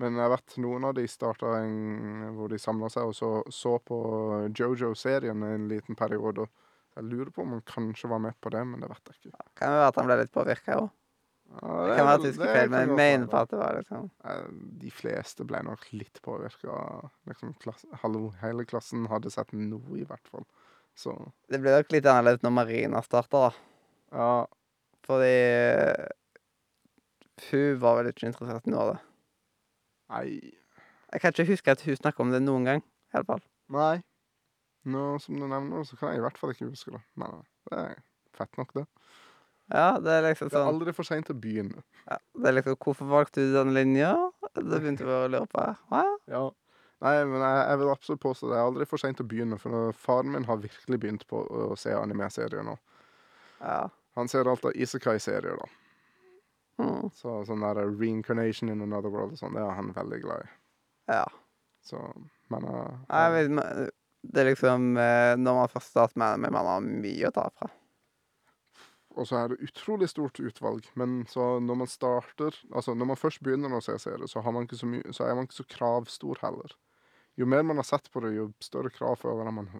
[0.02, 3.76] Men jeg vet noen av de starta en hvor de samla seg og så, så
[3.78, 3.98] på
[4.58, 6.48] Jojo-serien en liten periode.
[6.48, 9.20] Og Jeg lurer på om han kanskje var med på det, men det vet jeg
[9.30, 9.46] ikke.
[9.60, 10.90] Kan jo være at han ble litt påvirka òg.
[11.54, 13.58] Ja, Det kan være at jeg husker det feil, men jeg mener på at det
[13.60, 14.06] var liksom
[14.80, 16.78] De fleste ble nok litt påvirka.
[17.30, 20.46] Liksom, klasse, hallo, hele klassen hadde sett noe, i hvert fall.
[20.98, 21.14] Så
[21.50, 23.54] Det ble nok litt annerledes når Marina starta, da.
[24.18, 24.34] ja.
[25.04, 26.06] Fordi eh,
[27.50, 29.00] hun var vel ikke interessert i noe av det.
[30.12, 30.52] Nei.
[31.14, 32.82] Jeg kan ikke huske at hun snakka om det noen gang.
[33.12, 33.42] i alle fall.
[33.72, 34.02] Nei.
[34.84, 37.00] Nå som du nevner, så kan jeg i hvert fall ikke huske det.
[37.16, 37.38] Men
[37.70, 37.94] det er
[38.36, 38.84] fett nok, det.
[39.72, 41.80] Ja, det er liksom Det er sånn aldri for seint å begynne.
[42.10, 44.10] ja, Det er liksom Hvorfor valgte du den linja?
[44.52, 45.64] Det begynte vi å lure på.
[45.88, 46.02] Hva?
[46.28, 46.42] ja.
[47.04, 49.72] Nei, men jeg, jeg vil absolutt påstå det er aldri for seint å begynne, for
[49.74, 52.76] når faren min har virkelig begynt på å se anime-serier nå.
[53.60, 53.88] ja.
[54.14, 55.66] Han ser alt av Isekai-serier, da.
[56.82, 57.10] Mm.
[57.14, 60.52] Så sånn der reincarnation in another world og sånn, det er han veldig glad i.
[61.14, 61.24] ja.
[61.84, 62.00] Så,
[62.48, 63.90] men uh, Jeg vet,
[64.32, 67.48] det er liksom eh, Når man først starter med anime, man har mye å ta
[67.52, 67.68] fra.
[69.14, 73.20] Og så er det utrolig stort utvalg, men så når man starter Altså når man
[73.20, 75.68] først begynner å se serier, så, har man ikke så, så er man ikke så
[75.76, 76.74] kravstor heller.
[77.38, 79.70] Jo mer man har sett på det, jo større krav føler man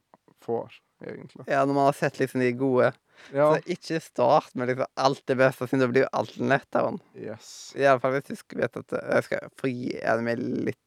[0.44, 0.76] får,
[1.12, 1.44] egentlig.
[1.50, 2.92] Ja, når man har sett liksom de gode.
[3.32, 3.50] Ja.
[3.54, 6.96] Så ikke start med liksom alt det beste, siden det blir jo alt lettere.
[7.16, 7.50] Yes.
[7.78, 10.80] Iallfall hvis du skal vite at eh, jeg skal få gi anime litt,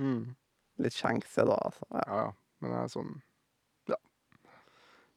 [0.00, 0.34] Mm.
[0.80, 1.52] litt sjanse, da.
[1.68, 1.84] Altså.
[1.92, 2.04] Ja.
[2.08, 2.28] Ja.
[2.62, 3.10] Men det er sånn
[3.92, 3.96] Ja.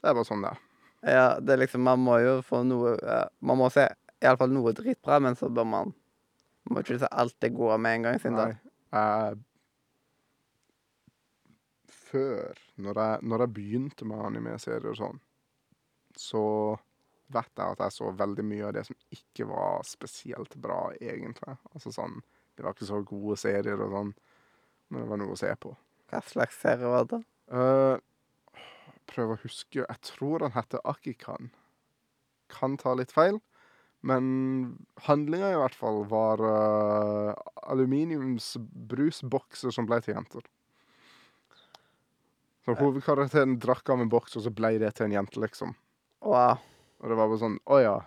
[0.01, 0.59] Det er bare sånn det er.
[1.15, 2.97] ja, det er liksom Man må jo få noe
[3.41, 3.87] Man må se
[4.21, 5.93] iallfall noe dritbra, men så bør man
[6.69, 8.57] Må ikke se alt det gode med en gang, siden Nei.
[8.91, 9.37] Jeg
[12.15, 15.17] Før, når jeg, når jeg begynte med anime-serier og sånn,
[16.15, 16.43] så
[17.33, 21.57] vet jeg at jeg så veldig mye av det som ikke var spesielt bra, egentlig.
[21.73, 22.21] Altså sånn
[22.55, 24.11] Det var ikke så gode serier og sånn,
[24.87, 25.73] men det var noe å se på.
[26.07, 27.19] Hva slags serie var det?
[27.51, 27.97] Uh,
[29.11, 31.51] prøv å huske Jeg tror han heter Akikan.
[32.53, 33.41] Kan ta litt feil.
[34.05, 34.23] Men
[35.07, 37.33] handlinga i hvert fall var uh,
[37.73, 40.45] aluminiumsbrusbokser som ble til jenter.
[42.65, 45.75] Så hovedkarakteren drakk av en boks, og så ble det til en jente, liksom.
[46.25, 46.57] Wow.
[47.03, 47.97] Og det var bare sånn Å ja.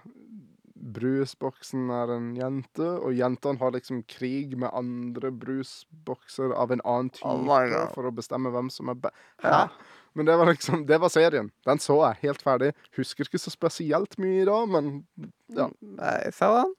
[0.79, 7.11] Brusboksen er en jente, og jentene har liksom krig med andre brusbokser av en annen
[7.15, 9.79] type Oh for å bestemme hvem som er best.
[10.15, 11.51] Men det var liksom Det var serien.
[11.67, 12.73] Den så jeg helt ferdig.
[12.97, 15.07] Husker ikke så spesielt mye i dag, men
[15.55, 15.69] Ja.
[15.83, 16.75] Nei, sa den.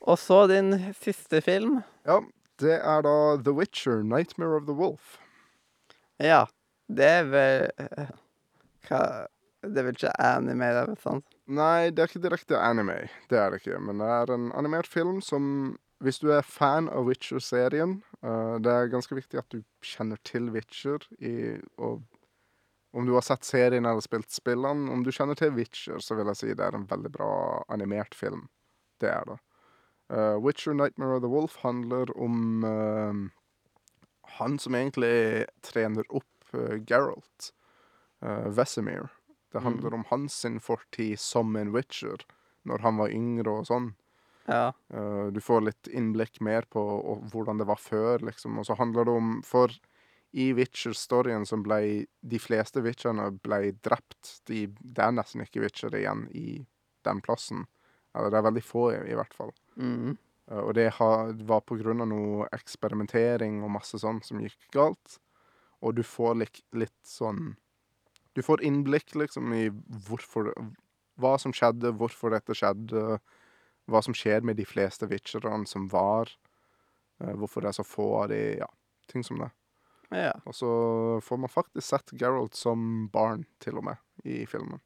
[0.00, 1.82] Og så din siste film.
[2.06, 2.20] ja.
[2.60, 5.16] Det er da The Witcher, 'Nightmare of the Wolf'.
[6.18, 6.44] Ja.
[6.90, 8.10] Det er vel eh,
[8.88, 9.02] Hva
[9.60, 11.26] Det er vel ikke anime, det sant?
[11.50, 13.02] Nei, det er ikke direkte anime.
[13.28, 13.80] Det er det ikke.
[13.82, 18.72] Men det er en animert film som Hvis du er fan av Witcher-serien uh, Det
[18.72, 22.00] er ganske viktig at du kjenner til Witcher i, og
[22.96, 26.26] Om du har sett serien eller spilt spillene, om du kjenner til Witcher, så vil
[26.32, 27.28] jeg si det er en veldig bra
[27.70, 28.48] animert film.
[28.98, 29.36] Det er det.
[30.10, 33.30] Uh, Witcher Nightmare of the Wolf handler om uh,
[34.40, 36.29] han som egentlig trener opp
[36.88, 37.52] Geralt,
[38.24, 39.08] uh, Vesemir.
[39.52, 42.22] Det handler om hans sin fortid som en witcher,
[42.62, 43.92] når han var yngre og sånn.
[44.50, 44.72] Ja.
[44.94, 48.58] Uh, du får litt innblikk mer på og, hvordan det var før, liksom.
[48.60, 49.74] Og så handler det om For
[50.30, 54.36] i Witcher-storyen som ble de fleste witcherne ble drept.
[54.46, 56.60] De, det er nesten ikke witcher igjen i
[57.06, 57.64] den plassen.
[58.14, 59.50] Eller det er veldig få, i, i hvert fall.
[59.74, 60.14] Mm.
[60.50, 61.10] Uh, og det ha,
[61.50, 65.18] var på grunn av noe eksperimentering og masse sånn som gikk galt.
[65.80, 67.54] Og du får lik, litt sånn
[68.36, 69.70] Du får innblikk, liksom, i
[70.06, 70.52] hvorfor
[71.20, 73.18] Hva som skjedde, hvorfor dette skjedde.
[73.90, 76.30] Hva som skjer med de fleste witcherne som var.
[77.20, 78.68] eh, hvorfor det er så få av de Ja,
[79.08, 79.50] ting som det.
[80.10, 80.34] Ja.
[80.44, 80.70] Og så
[81.22, 84.80] får man faktisk sett Geralt som barn, til og med, i filmen.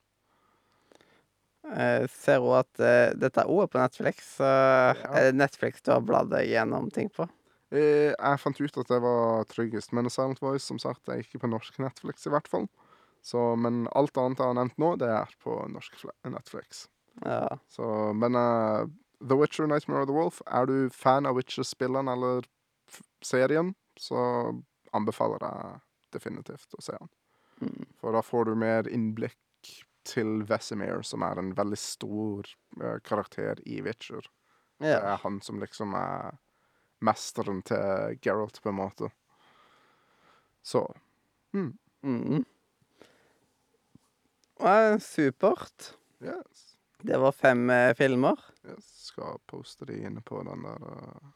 [1.64, 4.34] Jeg ser òg at uh, dette er òg på Netflix.
[4.36, 4.50] Så
[5.16, 7.24] det Netflix du har bladd gjennom ting på?
[7.74, 11.42] Eh, Jeg fant ut at det var tryggest, men Silent Voice som sagt, er ikke
[11.42, 12.68] på norsk Netflix, i hvert fall.
[13.24, 16.86] Så, men alt annet jeg har nevnt nå, det er på norsk Netflix.
[17.24, 17.56] Ja.
[17.72, 18.84] Så, men uh,
[19.24, 22.46] The Witcher Nightmare of the Wolf, er du fan av Witcher-spillene eller
[23.24, 24.20] serien, så
[24.94, 25.80] anbefaler jeg
[26.14, 27.10] definitivt å se den.
[27.64, 27.88] Mm.
[27.98, 29.72] For da får du mer innblikk
[30.04, 32.50] til Vesemir, som er en veldig stor
[32.82, 34.28] uh, karakter i Witcher.
[34.84, 36.34] Det er han som liksom er
[37.04, 39.10] mesteren til Geralt, på en måte.
[40.64, 40.86] Så
[41.54, 41.72] mm,
[42.04, 42.44] Mm.
[44.60, 45.94] Ja, supert.
[46.20, 48.36] yes, Det var fem eh, filmer.
[48.64, 51.32] Jeg Skal poste de inne på den der uh...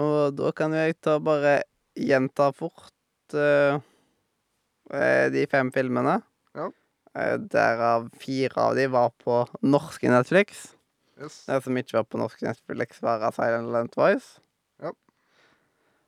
[0.00, 1.62] Og da kan jo jeg ta bare
[1.96, 3.76] gjenta fort eh,
[5.32, 6.18] de fem filmene.
[6.56, 6.70] Ja.
[7.40, 10.74] Derav fire av de var på norske Netflix.
[11.16, 11.44] Yes.
[11.48, 14.36] Det som ikke var på norsk Netflix, var Silent Silent Voice.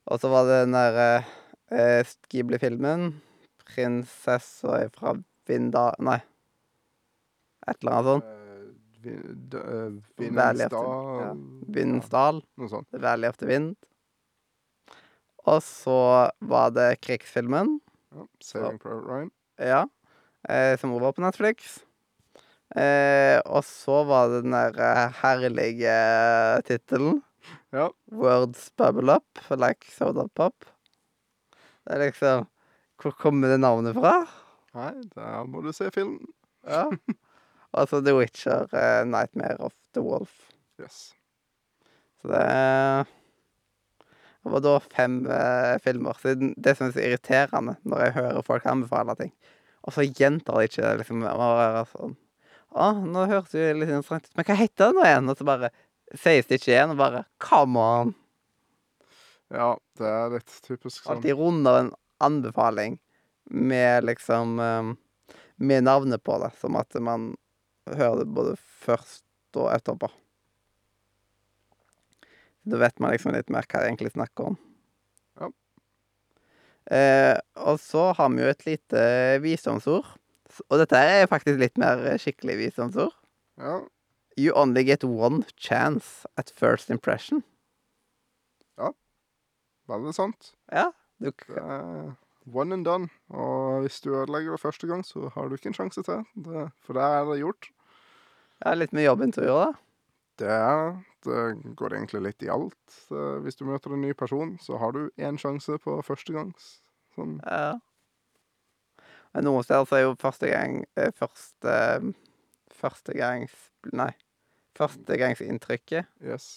[0.08, 0.14] Ja.
[0.14, 1.32] Og så var det den der eh,
[1.76, 3.20] eh, Ghibli-filmen.
[3.68, 5.14] 'Prinsessa fra
[5.46, 5.92] Vinda...
[6.00, 6.20] Nei.
[7.68, 8.30] Et eller annet sånt.
[9.04, 9.18] Eh,
[9.60, 10.68] eh, Valley
[11.68, 12.46] Vindsdal ja.
[12.56, 12.88] Noe sånt.
[12.96, 13.76] Valley of the Wind.
[15.44, 17.76] Og så var det krigsfilmen.
[18.16, 18.24] Ja.
[18.40, 19.30] Saving Private Ryan.
[19.60, 19.84] Ja.
[20.48, 21.78] Eh, som også var på Netflix.
[22.76, 25.94] Eh, og så var det den der herlige
[26.68, 27.22] tittelen.
[27.74, 27.90] Ja.
[28.11, 30.64] Words bubble up, like soda pop.
[31.85, 32.46] Det er liksom
[32.98, 34.24] Hvor kommer det navnet fra?
[34.74, 36.24] Nei, der må du se filmen.
[36.66, 36.88] Ja.
[37.76, 40.33] Og så The Witcher, uh, Nightmare of the Wolf.
[40.81, 41.12] Yes.
[42.22, 43.07] Så det
[44.42, 46.16] Det var da fem uh, filmer.
[46.18, 49.33] Så det- som er irriterende når jeg hører folk anbefale ting,
[49.85, 51.22] og så gjentar de ikke det, liksom.
[51.92, 52.16] sånn
[52.72, 55.28] Å, nå hørtes det litt interessant ut, men hva heter det nå igjen?
[55.31, 55.70] Og så bare
[56.16, 58.14] sies det ikke igjen, og bare Come on!
[59.52, 61.16] Ja, det er litt typisk sånn.
[61.16, 61.92] Alltid runder en
[62.24, 62.98] anbefaling
[63.48, 64.90] med liksom eh,
[65.56, 67.32] Med navnet på det, som at man
[67.88, 69.24] hører det både først
[69.56, 70.10] og etterpå.
[72.68, 74.58] Da vet man liksom litt mer hva det egentlig snakker om.
[75.40, 75.48] Ja.
[76.94, 79.02] Eh, og så har vi jo et lite
[79.42, 80.06] visdomsord.
[80.68, 83.16] Og dette er faktisk litt mer skikkelig visdomsord.
[83.58, 83.80] Ja,
[84.38, 87.42] You only get one chance at first impression.
[88.79, 88.92] Ja.
[89.87, 90.53] Var det sant.
[90.70, 91.33] Ja, du,
[92.53, 93.09] one and done.
[93.29, 96.22] Og hvis du ødelegger det første gang, så har du ikke en sjanse til.
[96.35, 97.70] Det, for det er det gjort.
[98.64, 99.72] ja, litt med jobbintervjuer, da.
[100.38, 100.94] Det, er,
[101.27, 103.01] det går egentlig litt i alt.
[103.42, 106.79] Hvis du møter en ny person, så har du én sjanse på første gangs.
[107.18, 107.40] Sånn.
[107.42, 107.81] Ja.
[109.35, 111.74] Men noen steder så er jo første gang eh, Første
[112.79, 113.53] Første gangs
[113.92, 114.12] Nei.
[114.78, 116.08] Førstegangsinntrykket.
[116.24, 116.48] Yes.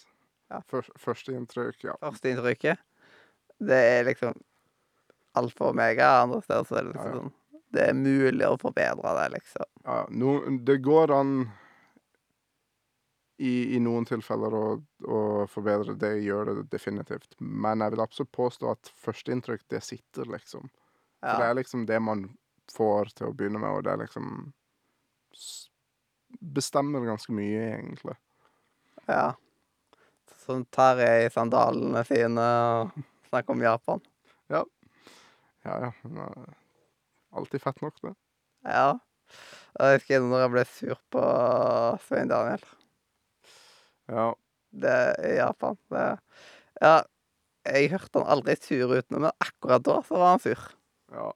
[0.52, 0.62] Ja.
[0.68, 1.96] Først, første inntrykk, ja.
[2.04, 2.82] Førsteinntrykket.
[3.62, 4.36] Det er liksom
[5.38, 6.10] alfa og omega.
[6.26, 7.22] Andre steder så er det liksom Ja, ja.
[7.24, 7.38] sånn
[7.72, 9.68] Det er mulig å forbedre det, liksom.
[9.88, 10.32] ja no,
[10.68, 11.30] det går an
[13.42, 14.66] i, i noen tilfeller å,
[15.08, 15.96] å forbedre.
[15.98, 17.32] Det gjør det definitivt.
[17.40, 20.68] Men jeg vil absolutt påstå at førsteinntrykk, det sitter, liksom.
[21.22, 22.26] For det er liksom det man
[22.76, 24.28] får til å begynne med, og det er liksom
[26.40, 28.18] Bestemmer ganske mye, egentlig.
[29.08, 29.32] ja.
[30.42, 32.96] Sånn tar jeg i sandalene sine og
[33.30, 34.02] snakker om Japan.
[34.50, 34.64] Ja,
[35.66, 35.76] ja.
[35.88, 35.92] ja.
[36.04, 36.58] men, er
[37.32, 38.16] Alltid fett nok, det.
[38.68, 38.98] Ja.
[39.80, 41.22] Jeg husker når jeg ble sur på
[42.04, 42.66] Svein Daniel.
[44.12, 44.26] Ja.
[44.72, 45.80] Det i Japan.
[45.92, 46.10] Det
[46.82, 46.98] Ja,
[47.70, 50.68] jeg hørte han aldri sur ut, men akkurat da så var han sur.
[51.14, 51.32] ja.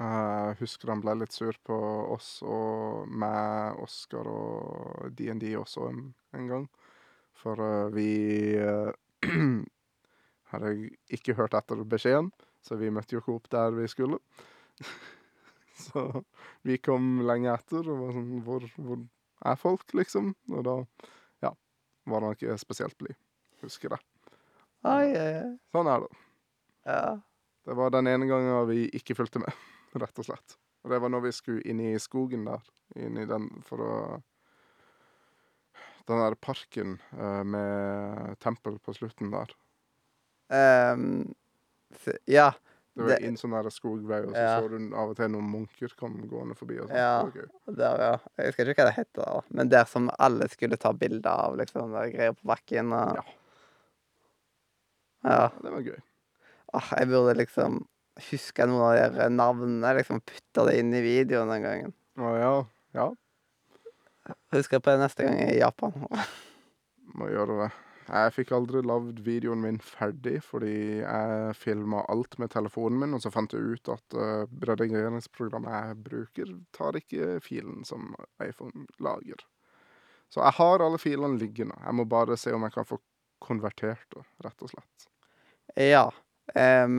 [0.00, 1.76] Jeg husker han ble litt sur på
[2.14, 6.66] oss og meg, Oskar og DND også en, en gang.
[7.42, 8.08] For eh, vi
[8.56, 8.92] eh,
[10.52, 10.72] hadde
[11.12, 12.30] ikke hørt etter beskjeden,
[12.64, 14.20] så vi møtte jo ikke opp der vi skulle.
[15.86, 16.06] så
[16.66, 19.02] vi kom lenge etter og var sånn Hvor, hvor
[19.52, 20.32] er folk, liksom?
[20.54, 20.78] Og da,
[21.44, 21.52] ja,
[22.08, 23.18] var han ikke spesielt blid.
[23.62, 24.00] Husker det.
[24.88, 25.50] Ai, ai, ai.
[25.74, 26.24] Sånn er det.
[26.88, 27.04] Ja.
[27.62, 29.54] Det var den ene gangen vi ikke fulgte med,
[30.00, 30.56] rett og slett.
[30.84, 32.62] Og det var når vi skulle inn i skogen der,
[32.96, 34.22] inn i den for å
[36.06, 39.52] Den der parken eh, med tempel på slutten der.
[40.50, 41.34] Um,
[42.26, 42.48] ja.
[42.94, 44.60] Det var Det- inn sånn skogvei, og så Ja.
[44.60, 46.80] så du av og til noen munker kom gående forbi.
[46.80, 46.98] og sånt.
[46.98, 47.22] Ja.
[47.30, 47.46] Gøy.
[47.76, 48.18] Der, ja.
[48.36, 49.40] Jeg husker ikke hva det heter, da.
[49.50, 51.92] men der som alle skulle ta bilder av, liksom.
[51.92, 53.22] Der greier på bakken og Ja.
[55.24, 55.48] Ja.
[55.62, 56.02] Det var gøy.
[56.74, 57.86] Åh, jeg burde liksom
[58.30, 61.94] huske noen av de navnene, liksom putta det inn i videoen den gangen.
[62.20, 62.54] Å ja.
[62.92, 63.08] Ja,
[64.52, 65.96] Husker på det neste gang i Japan.
[67.18, 67.70] må gjøre det.
[68.12, 73.22] Jeg fikk aldri lagd videoen min ferdig, fordi jeg filma alt med telefonen min, og
[73.24, 78.10] så fant jeg ut at uh, redigeringsprogrammet jeg bruker, tar ikke filen som
[78.42, 79.40] iPhone lager.
[80.32, 81.78] Så jeg har alle filene liggende.
[81.78, 82.98] Jeg må bare se om jeg kan få
[83.42, 85.08] konvertert det, rett og slett.
[85.78, 86.06] Ja.
[86.58, 86.98] em,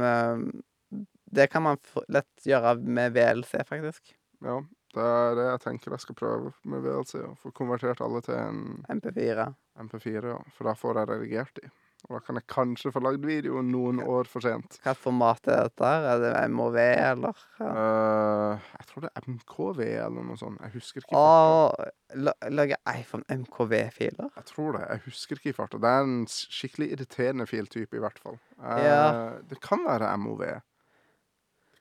[1.34, 1.80] det kan man
[2.14, 4.16] lett gjøre med VLC, faktisk.
[4.44, 4.58] Ja,
[4.94, 7.16] det er det jeg tenker jeg skal prøve med VLC.
[7.26, 9.48] Å få konvertert alle til en MP4.
[9.88, 10.42] MP4, ja.
[10.58, 11.72] For da får jeg redigert de.
[12.04, 14.76] Og da kan jeg kanskje få lagd videoen noen år for sent.
[14.84, 15.92] Hva format er dette?
[16.12, 17.44] Er det MOV, eller?
[17.62, 17.70] Ja.
[17.70, 20.60] Uh, jeg tror det er MKV eller noe sånt.
[20.66, 21.16] Jeg husker ikke.
[21.16, 21.94] Å,
[22.28, 24.34] la, lage iPhone MKV-filer?
[24.36, 24.84] Jeg tror det.
[24.90, 25.80] Jeg husker ikke i farta.
[25.80, 28.36] Det er en skikkelig irriterende filtype, i hvert fall.
[28.60, 29.02] Uh, Ja.
[29.48, 30.44] Det kan være MOV.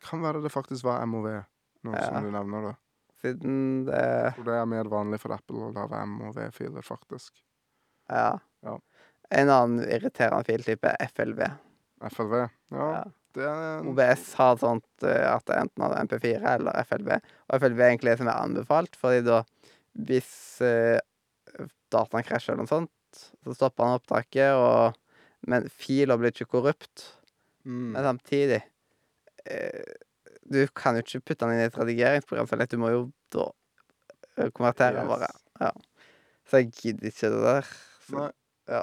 [0.03, 1.29] Kan være det faktisk var MOV,
[1.87, 2.07] noe Ja.
[2.09, 2.75] som du nevner da.
[3.23, 7.33] Siden det tror det er mer vanlig for Apple å lage MOV-filer, faktisk.
[8.11, 8.38] Ja.
[8.67, 8.79] Ja.
[9.31, 11.45] En annen irriterende filtype er FLV.
[12.11, 12.35] FLV.
[12.75, 13.05] Ja, Ja.
[13.33, 17.12] det er en OBS har sånt eh, at det enten har MP4 eller FLV.
[17.49, 19.45] Og FLV er egentlig det som er anbefalt, fordi da
[19.97, 20.99] hvis eh,
[21.93, 22.91] dataen krasjer eller noe sånt,
[23.45, 24.99] så stopper han opptaket, og
[25.47, 27.09] Men fila blir ikke korrupt.
[27.67, 27.93] mm.
[27.95, 28.62] Men samtidig
[30.52, 32.64] Du kan jo ikke putte den inn i et redigeringsprogram for.
[32.68, 33.02] Du må jo
[33.33, 33.48] da
[34.37, 35.31] eh, konvertere den bare.
[35.62, 35.70] Ja.
[36.48, 37.68] Så jeg gidder ikke det der.
[38.09, 38.81] Så, Nei.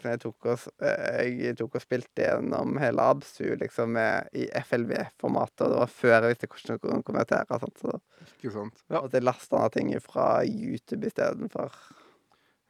[0.00, 5.62] så jeg, tok og, eh, jeg tok og spilte gjennom hele Absu liksom i FLV-formatet,
[5.64, 7.46] og det var før jeg visste hvordan jeg kunne konvertere.
[7.48, 8.82] og sånt, så Ikke sant?
[8.90, 8.98] Ja.
[9.00, 11.78] måtte jeg lasta ned ting fra YouTube istedenfor.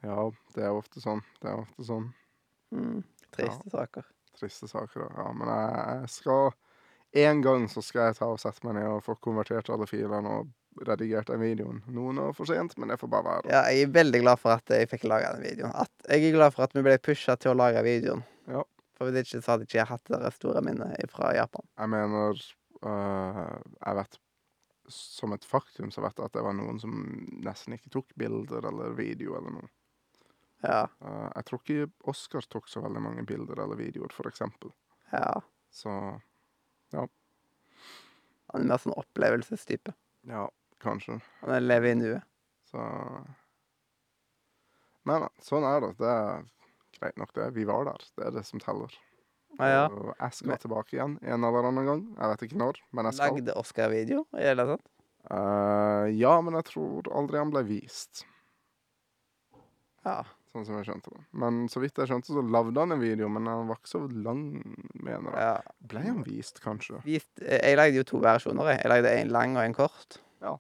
[0.04, 1.24] ja, det er ofte sånn.
[1.40, 2.12] Det er ofte sånn.
[2.76, 3.02] Mm,
[3.34, 4.06] triste saker.
[4.36, 5.08] Triste saker.
[5.16, 6.52] Ja, men jeg skal
[7.16, 10.32] En gang så skal jeg ta og sette meg ned og få konvertert alle filene
[10.40, 10.50] og
[10.84, 11.78] redigert den videoen.
[11.88, 13.52] Noen år for sent, men det får bare være.
[13.52, 15.72] Ja, jeg er veldig glad for at jeg fikk laga den videoen.
[15.72, 18.20] At, jeg er glad for at vi ble pusha til å lage videoen.
[18.50, 18.66] Ja.
[18.96, 21.66] For hvis ikke så hadde ikke jeg hatt det store minnet fra Japan.
[21.76, 22.38] Jeg mener
[22.88, 23.40] øh,
[23.82, 24.20] Jeg vet
[24.88, 26.94] Som et faktum så vet jeg at det var noen som
[27.44, 29.68] nesten ikke tok bilder eller video eller noe.
[30.62, 30.86] Ja.
[31.04, 34.72] Uh, jeg tror ikke Oscar tok så veldig mange bilder eller videoer, for eksempel.
[35.12, 35.34] ja.
[35.76, 35.90] Så
[36.94, 39.94] Han er mer sånn opplevelsestype.
[40.28, 40.46] ja,
[40.82, 41.20] kanskje.
[41.42, 42.22] Han lever i nuet.
[42.70, 42.78] Så
[45.06, 45.90] Men ja, sånn er det.
[46.00, 46.46] Det er
[46.98, 47.50] greit nok, det.
[47.54, 48.06] Vi var der.
[48.18, 48.90] Det er det som teller.
[49.58, 49.84] Ah, ja.
[49.88, 52.02] Og jeg skal Men- tilbake igjen en eller annen gang.
[52.18, 53.34] Jeg vet ikke når, men jeg skal.
[53.34, 54.86] Lagde Oscar video Er det sant?
[55.30, 58.24] Uh, ja, men jeg tror aldri han ble vist.
[60.04, 60.22] Ja.
[60.56, 61.22] Sånn som jeg skjønte det.
[61.36, 63.98] Men så vidt jeg skjønte, så lagde han en video, men han var ikke så
[64.08, 64.44] lang,
[64.94, 65.48] mener jeg.
[65.50, 65.72] ja.
[65.90, 67.00] Ble han vist, kanskje?
[67.04, 68.70] Vist, eh, jeg lagde jo to versjoner.
[68.72, 70.16] Jeg, jeg lagde en lang og en kort.
[70.40, 70.54] Ja.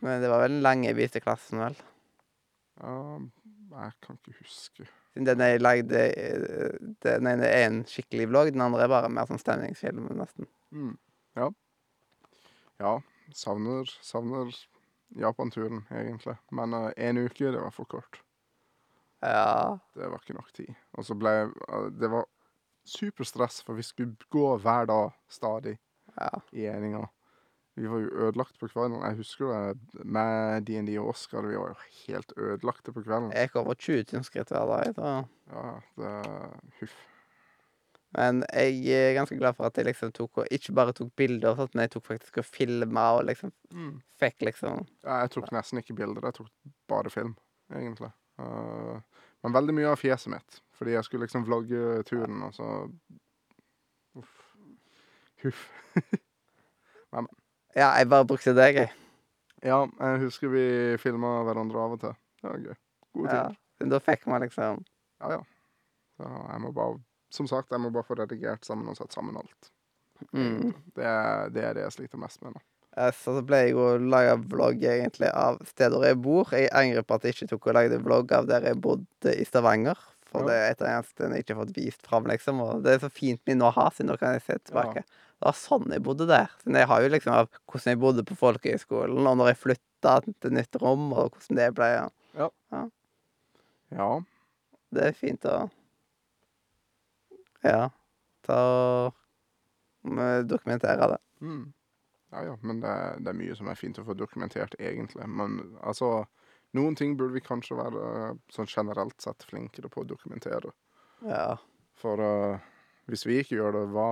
[0.00, 1.76] Men det var vel Jeg viste klassen vel.
[2.80, 2.94] Ja,
[3.82, 4.88] jeg kan ikke huske.
[5.18, 9.28] Den jeg lagde eh, Den ene er en skikkelig vlogg, den andre er bare mer
[9.28, 10.48] sånn stemningsfilm, nesten.
[10.72, 10.94] Mm.
[11.36, 11.50] Ja.
[12.80, 12.94] Ja,
[13.36, 14.56] savner, savner
[15.20, 16.38] Japan-turen, egentlig.
[16.48, 18.22] Men én uke, det var for kort.
[19.22, 19.78] Ja.
[19.94, 20.74] Det var ikke nok tid.
[20.94, 22.26] Og så ble eh, Det var
[22.88, 25.78] superstress, for vi skulle gå hver dag stadig
[26.18, 26.30] Ja.
[26.52, 27.06] i eninga.
[27.76, 29.02] Vi var jo ødelagt på kvelden.
[29.04, 31.42] Jeg husker det med DND og Oscar.
[31.46, 31.76] Vi var jo
[32.08, 33.30] helt ødelagte på kvelden.
[33.32, 34.94] Jeg gikk over 20 000 skritt hver dag.
[34.96, 35.12] Da.
[35.52, 36.50] Ja, det
[36.80, 36.96] Huff.
[38.16, 41.54] Men jeg er ganske glad for at jeg liksom tok og ikke bare tok bilder,
[41.58, 44.00] sånn, men jeg tok faktisk og filma og liksom Mm.
[44.18, 46.24] fikk liksom Ja, jeg tok nesten ikke bilder.
[46.24, 46.48] Jeg tok
[46.88, 47.36] bare film,
[47.70, 48.10] egentlig.
[48.38, 49.00] Eh,
[49.44, 50.60] men veldig mye av fjeset mitt.
[50.78, 52.68] Fordi jeg skulle liksom vlogge turen, og så
[54.18, 54.34] Uff.
[55.44, 55.66] Huff.
[57.76, 58.90] Ja, jeg bare brukte deg, jeg.
[59.64, 60.62] Ja, jeg husker vi
[61.00, 62.14] filma hverandre av og til.
[62.42, 62.74] Det var gøy.
[63.16, 63.44] Gode Ja.
[63.78, 63.90] ting.
[63.92, 64.84] Da fikk man liksom
[65.20, 65.40] Ja, ja.
[66.18, 66.98] Så jeg må bare
[67.30, 69.70] Som sagt, jeg må bare få redigert sammen og satt sammen alt.
[70.32, 70.72] mm.
[70.96, 71.06] Det,
[71.54, 72.60] det er det jeg sliter mest med nå.
[73.14, 76.48] Så ble jeg jo laga vlogg egentlig av steder jeg bor.
[76.56, 79.44] Jeg angrer på at jeg ikke tok og lagde vlogg av der jeg bodde i
[79.46, 79.98] Stavanger.
[80.28, 80.46] For Ja.
[80.48, 82.58] det er et eneste jeg ikke har fått vist fram, liksom.
[82.60, 85.04] Og det er så fint minne å ha, siden da kan jeg se tilbake.
[85.38, 86.50] Det var sånn jeg bodde der.
[86.64, 90.16] Så jeg har jo liksom av hvordan jeg bodde på folkehøyskolen, og når jeg flytta
[90.42, 91.88] til nytt rom, og hvordan det ble.
[92.36, 92.50] Ja.
[93.94, 94.10] Ja.
[94.92, 95.70] Det er fint å
[97.64, 97.88] Ja.
[98.46, 99.14] Ta og
[100.04, 101.18] mm, dokumentere det.
[101.40, 101.64] Mm.
[102.32, 105.26] Ja ja, men det, er- det er mye som er fint å få dokumentert, egentlig.
[105.28, 106.26] Men altså
[106.76, 110.68] Noen ting burde vi kanskje være eh, sånn generelt sett flinkere på å dokumentere.
[111.24, 111.54] Ja.
[111.96, 112.58] For uh,
[113.08, 114.08] hvis vi ikke gjør det, hva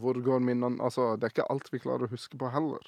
[0.00, 2.82] Hvor går minnene Altså, det er ikke alt vi klarer å huske på heller.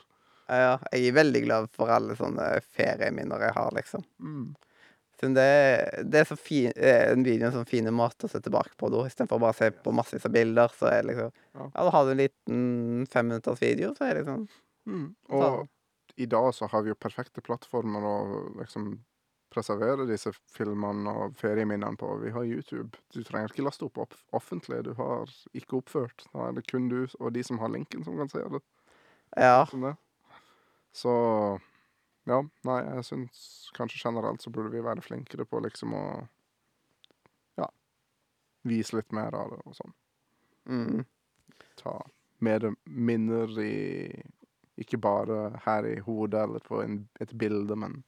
[0.51, 0.75] ja.
[0.93, 4.03] Jeg er veldig glad for alle sånne ferieminner jeg har, liksom.
[4.19, 4.51] Mm.
[5.21, 5.49] Siden det,
[6.09, 9.03] det er så fin, en video en sånn fin måte å se tilbake på da,
[9.05, 10.73] istedenfor bare å se på massevis av bilder.
[10.73, 11.67] Så er det liksom Ja.
[11.75, 14.49] Da har du en liten femminutters video, så er det liksom
[14.89, 15.15] Mm.
[15.29, 15.69] Og Og
[16.17, 18.17] i dag så har vi jo perfekte plattformer å
[18.59, 19.05] liksom
[19.51, 22.11] preservere disse filmene og ferieminnene på.
[22.23, 22.99] Vi har YouTube.
[23.15, 23.99] Du trenger ikke laste opp
[24.33, 24.85] offentlig.
[24.87, 26.27] Du har ikke oppført.
[26.33, 28.63] Da er det kun du og de som har linken, som kan se det.
[29.37, 29.65] Ja.
[29.71, 29.97] Sånn det.
[30.95, 31.13] Så
[32.31, 33.41] ja, nei, jeg syns
[33.77, 36.05] kanskje generelt så burde vi være flinkere på liksom å
[37.59, 37.67] ja,
[38.69, 39.95] vise litt mer av det og sånn.
[40.71, 41.05] Mm.
[41.81, 41.99] Ta
[42.41, 44.23] mer minner i
[44.81, 47.99] Ikke bare her i hodet eller på en, et bilde, men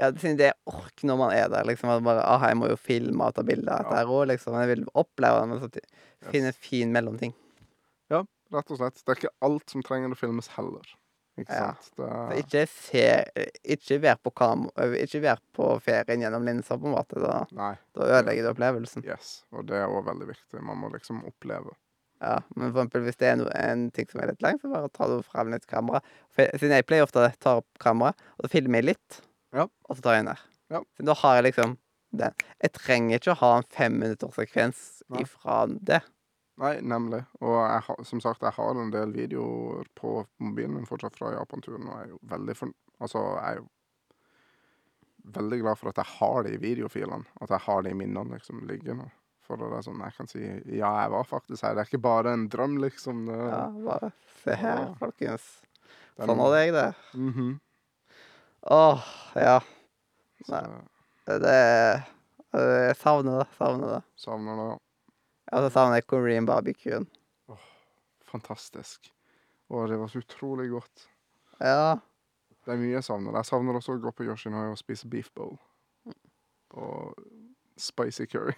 [0.00, 1.90] Ja, det er ork når man er der, liksom.
[1.92, 4.56] At bare ah, jeg må jo filme og ta bilder av dette her òg, liksom.
[4.62, 7.34] Jeg vil oppleve det, men så finne en fin mellomting.
[8.10, 8.22] Ja,
[8.54, 9.02] rett og slett.
[9.02, 10.88] Det er ikke alt som trenger å filmes heller.
[11.40, 11.68] Ikke Ja.
[11.72, 11.92] sant?
[11.96, 13.04] Det, ikke se
[13.64, 14.66] Ikke vær på kam...
[14.76, 17.20] Ikke vær på ferien gjennom linser, på en måte.
[17.22, 17.46] Da,
[17.96, 19.04] da ødelegger du opplevelsen.
[19.08, 19.44] Yes.
[19.52, 20.60] Og det er òg veldig viktig.
[20.60, 21.72] Man må liksom oppleve.
[22.22, 24.68] Ja, men for eksempel hvis det er no, en ting som er litt langt, så
[24.70, 25.98] bare tar du frem litt kamera.
[26.30, 29.22] For, siden jeg pleier ofte å ta opp kamera, og så filmer jeg litt,
[29.56, 29.64] Ja.
[29.88, 30.44] og så tar jeg ned.
[30.70, 30.82] Ja.
[30.96, 31.74] Så da har jeg liksom
[32.12, 32.36] den.
[32.62, 34.84] Jeg trenger ikke å ha en femminutterssekvens
[35.18, 36.02] ifra det.
[36.62, 37.24] Nei, nemlig.
[37.42, 41.32] Og jeg har, som sagt, jeg har en del videoer på mobilen min fortsatt fra
[41.34, 43.66] Japan-turen, og jeg er jo veldig for, Altså, jeg er jo
[45.34, 47.24] veldig glad for at jeg har de videofilene.
[47.42, 49.08] At jeg har de minnene liksom liggende.
[49.42, 50.42] For det er sånn jeg kan si
[50.78, 51.74] ja, jeg var faktisk her.
[51.74, 53.24] Det er ikke bare en drøm, liksom.
[53.26, 54.12] Det, Ja, bare
[54.44, 54.94] se her, Ja.
[55.00, 55.48] folkens.
[56.14, 56.94] det er Sånn noe- hadde jeg det.
[57.14, 57.60] Mhm.
[58.70, 59.02] Åh,
[59.34, 59.58] ja.
[60.46, 60.62] Så Nei.
[61.26, 62.04] Det
[62.54, 63.48] Jeg savner det.
[63.58, 64.02] Savner det.
[64.16, 64.81] savner det.
[65.52, 67.08] Og så savner jeg Korean barbecuen.
[68.32, 69.10] Fantastisk.
[69.72, 71.06] Og det var så utrolig godt.
[71.60, 71.98] Ja.
[72.64, 73.36] Det er mye jeg savner.
[73.36, 75.58] Jeg savner også å gå på Yoshinoi og spise beef bowl.
[76.72, 77.12] Og
[77.80, 78.56] spicy curry.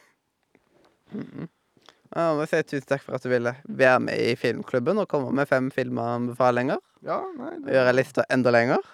[2.15, 5.09] Ja, må jeg si tusen takk for at du ville være med i filmklubben og
[5.11, 6.79] komme med fem filmanbefalinger.
[7.07, 7.75] Ja, nei det...
[7.75, 8.85] gjøre lista enda lenger.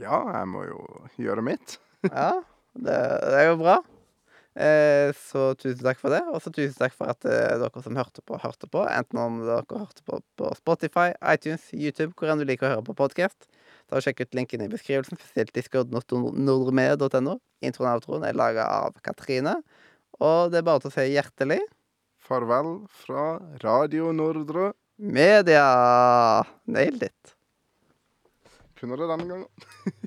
[0.00, 0.80] Ja, jeg må jo
[1.20, 1.76] gjøre mitt.
[2.08, 2.30] Ja,
[2.72, 3.76] det, det er jo bra.
[4.54, 6.20] Eh, så tusen takk for det.
[6.30, 8.84] Og så tusen takk for at eh, dere som hørte på, hørte på.
[8.86, 12.86] Enten om dere hørte på på Spotify, iTunes, YouTube, hvor enn du liker å høre
[12.86, 13.48] på podkast.
[13.90, 17.38] Ta og Sjekk ut linken i beskrivelsen, spesielt discord.nordmed.no.
[17.66, 19.58] Introen og outroen er laga av Katrine.
[20.22, 21.60] Og det er bare til å si hjertelig
[22.24, 24.72] Farvel fra Radio Nordre.
[24.96, 26.44] media.
[26.64, 27.34] Nailed it.
[28.78, 29.48] Kunne det denne gangen.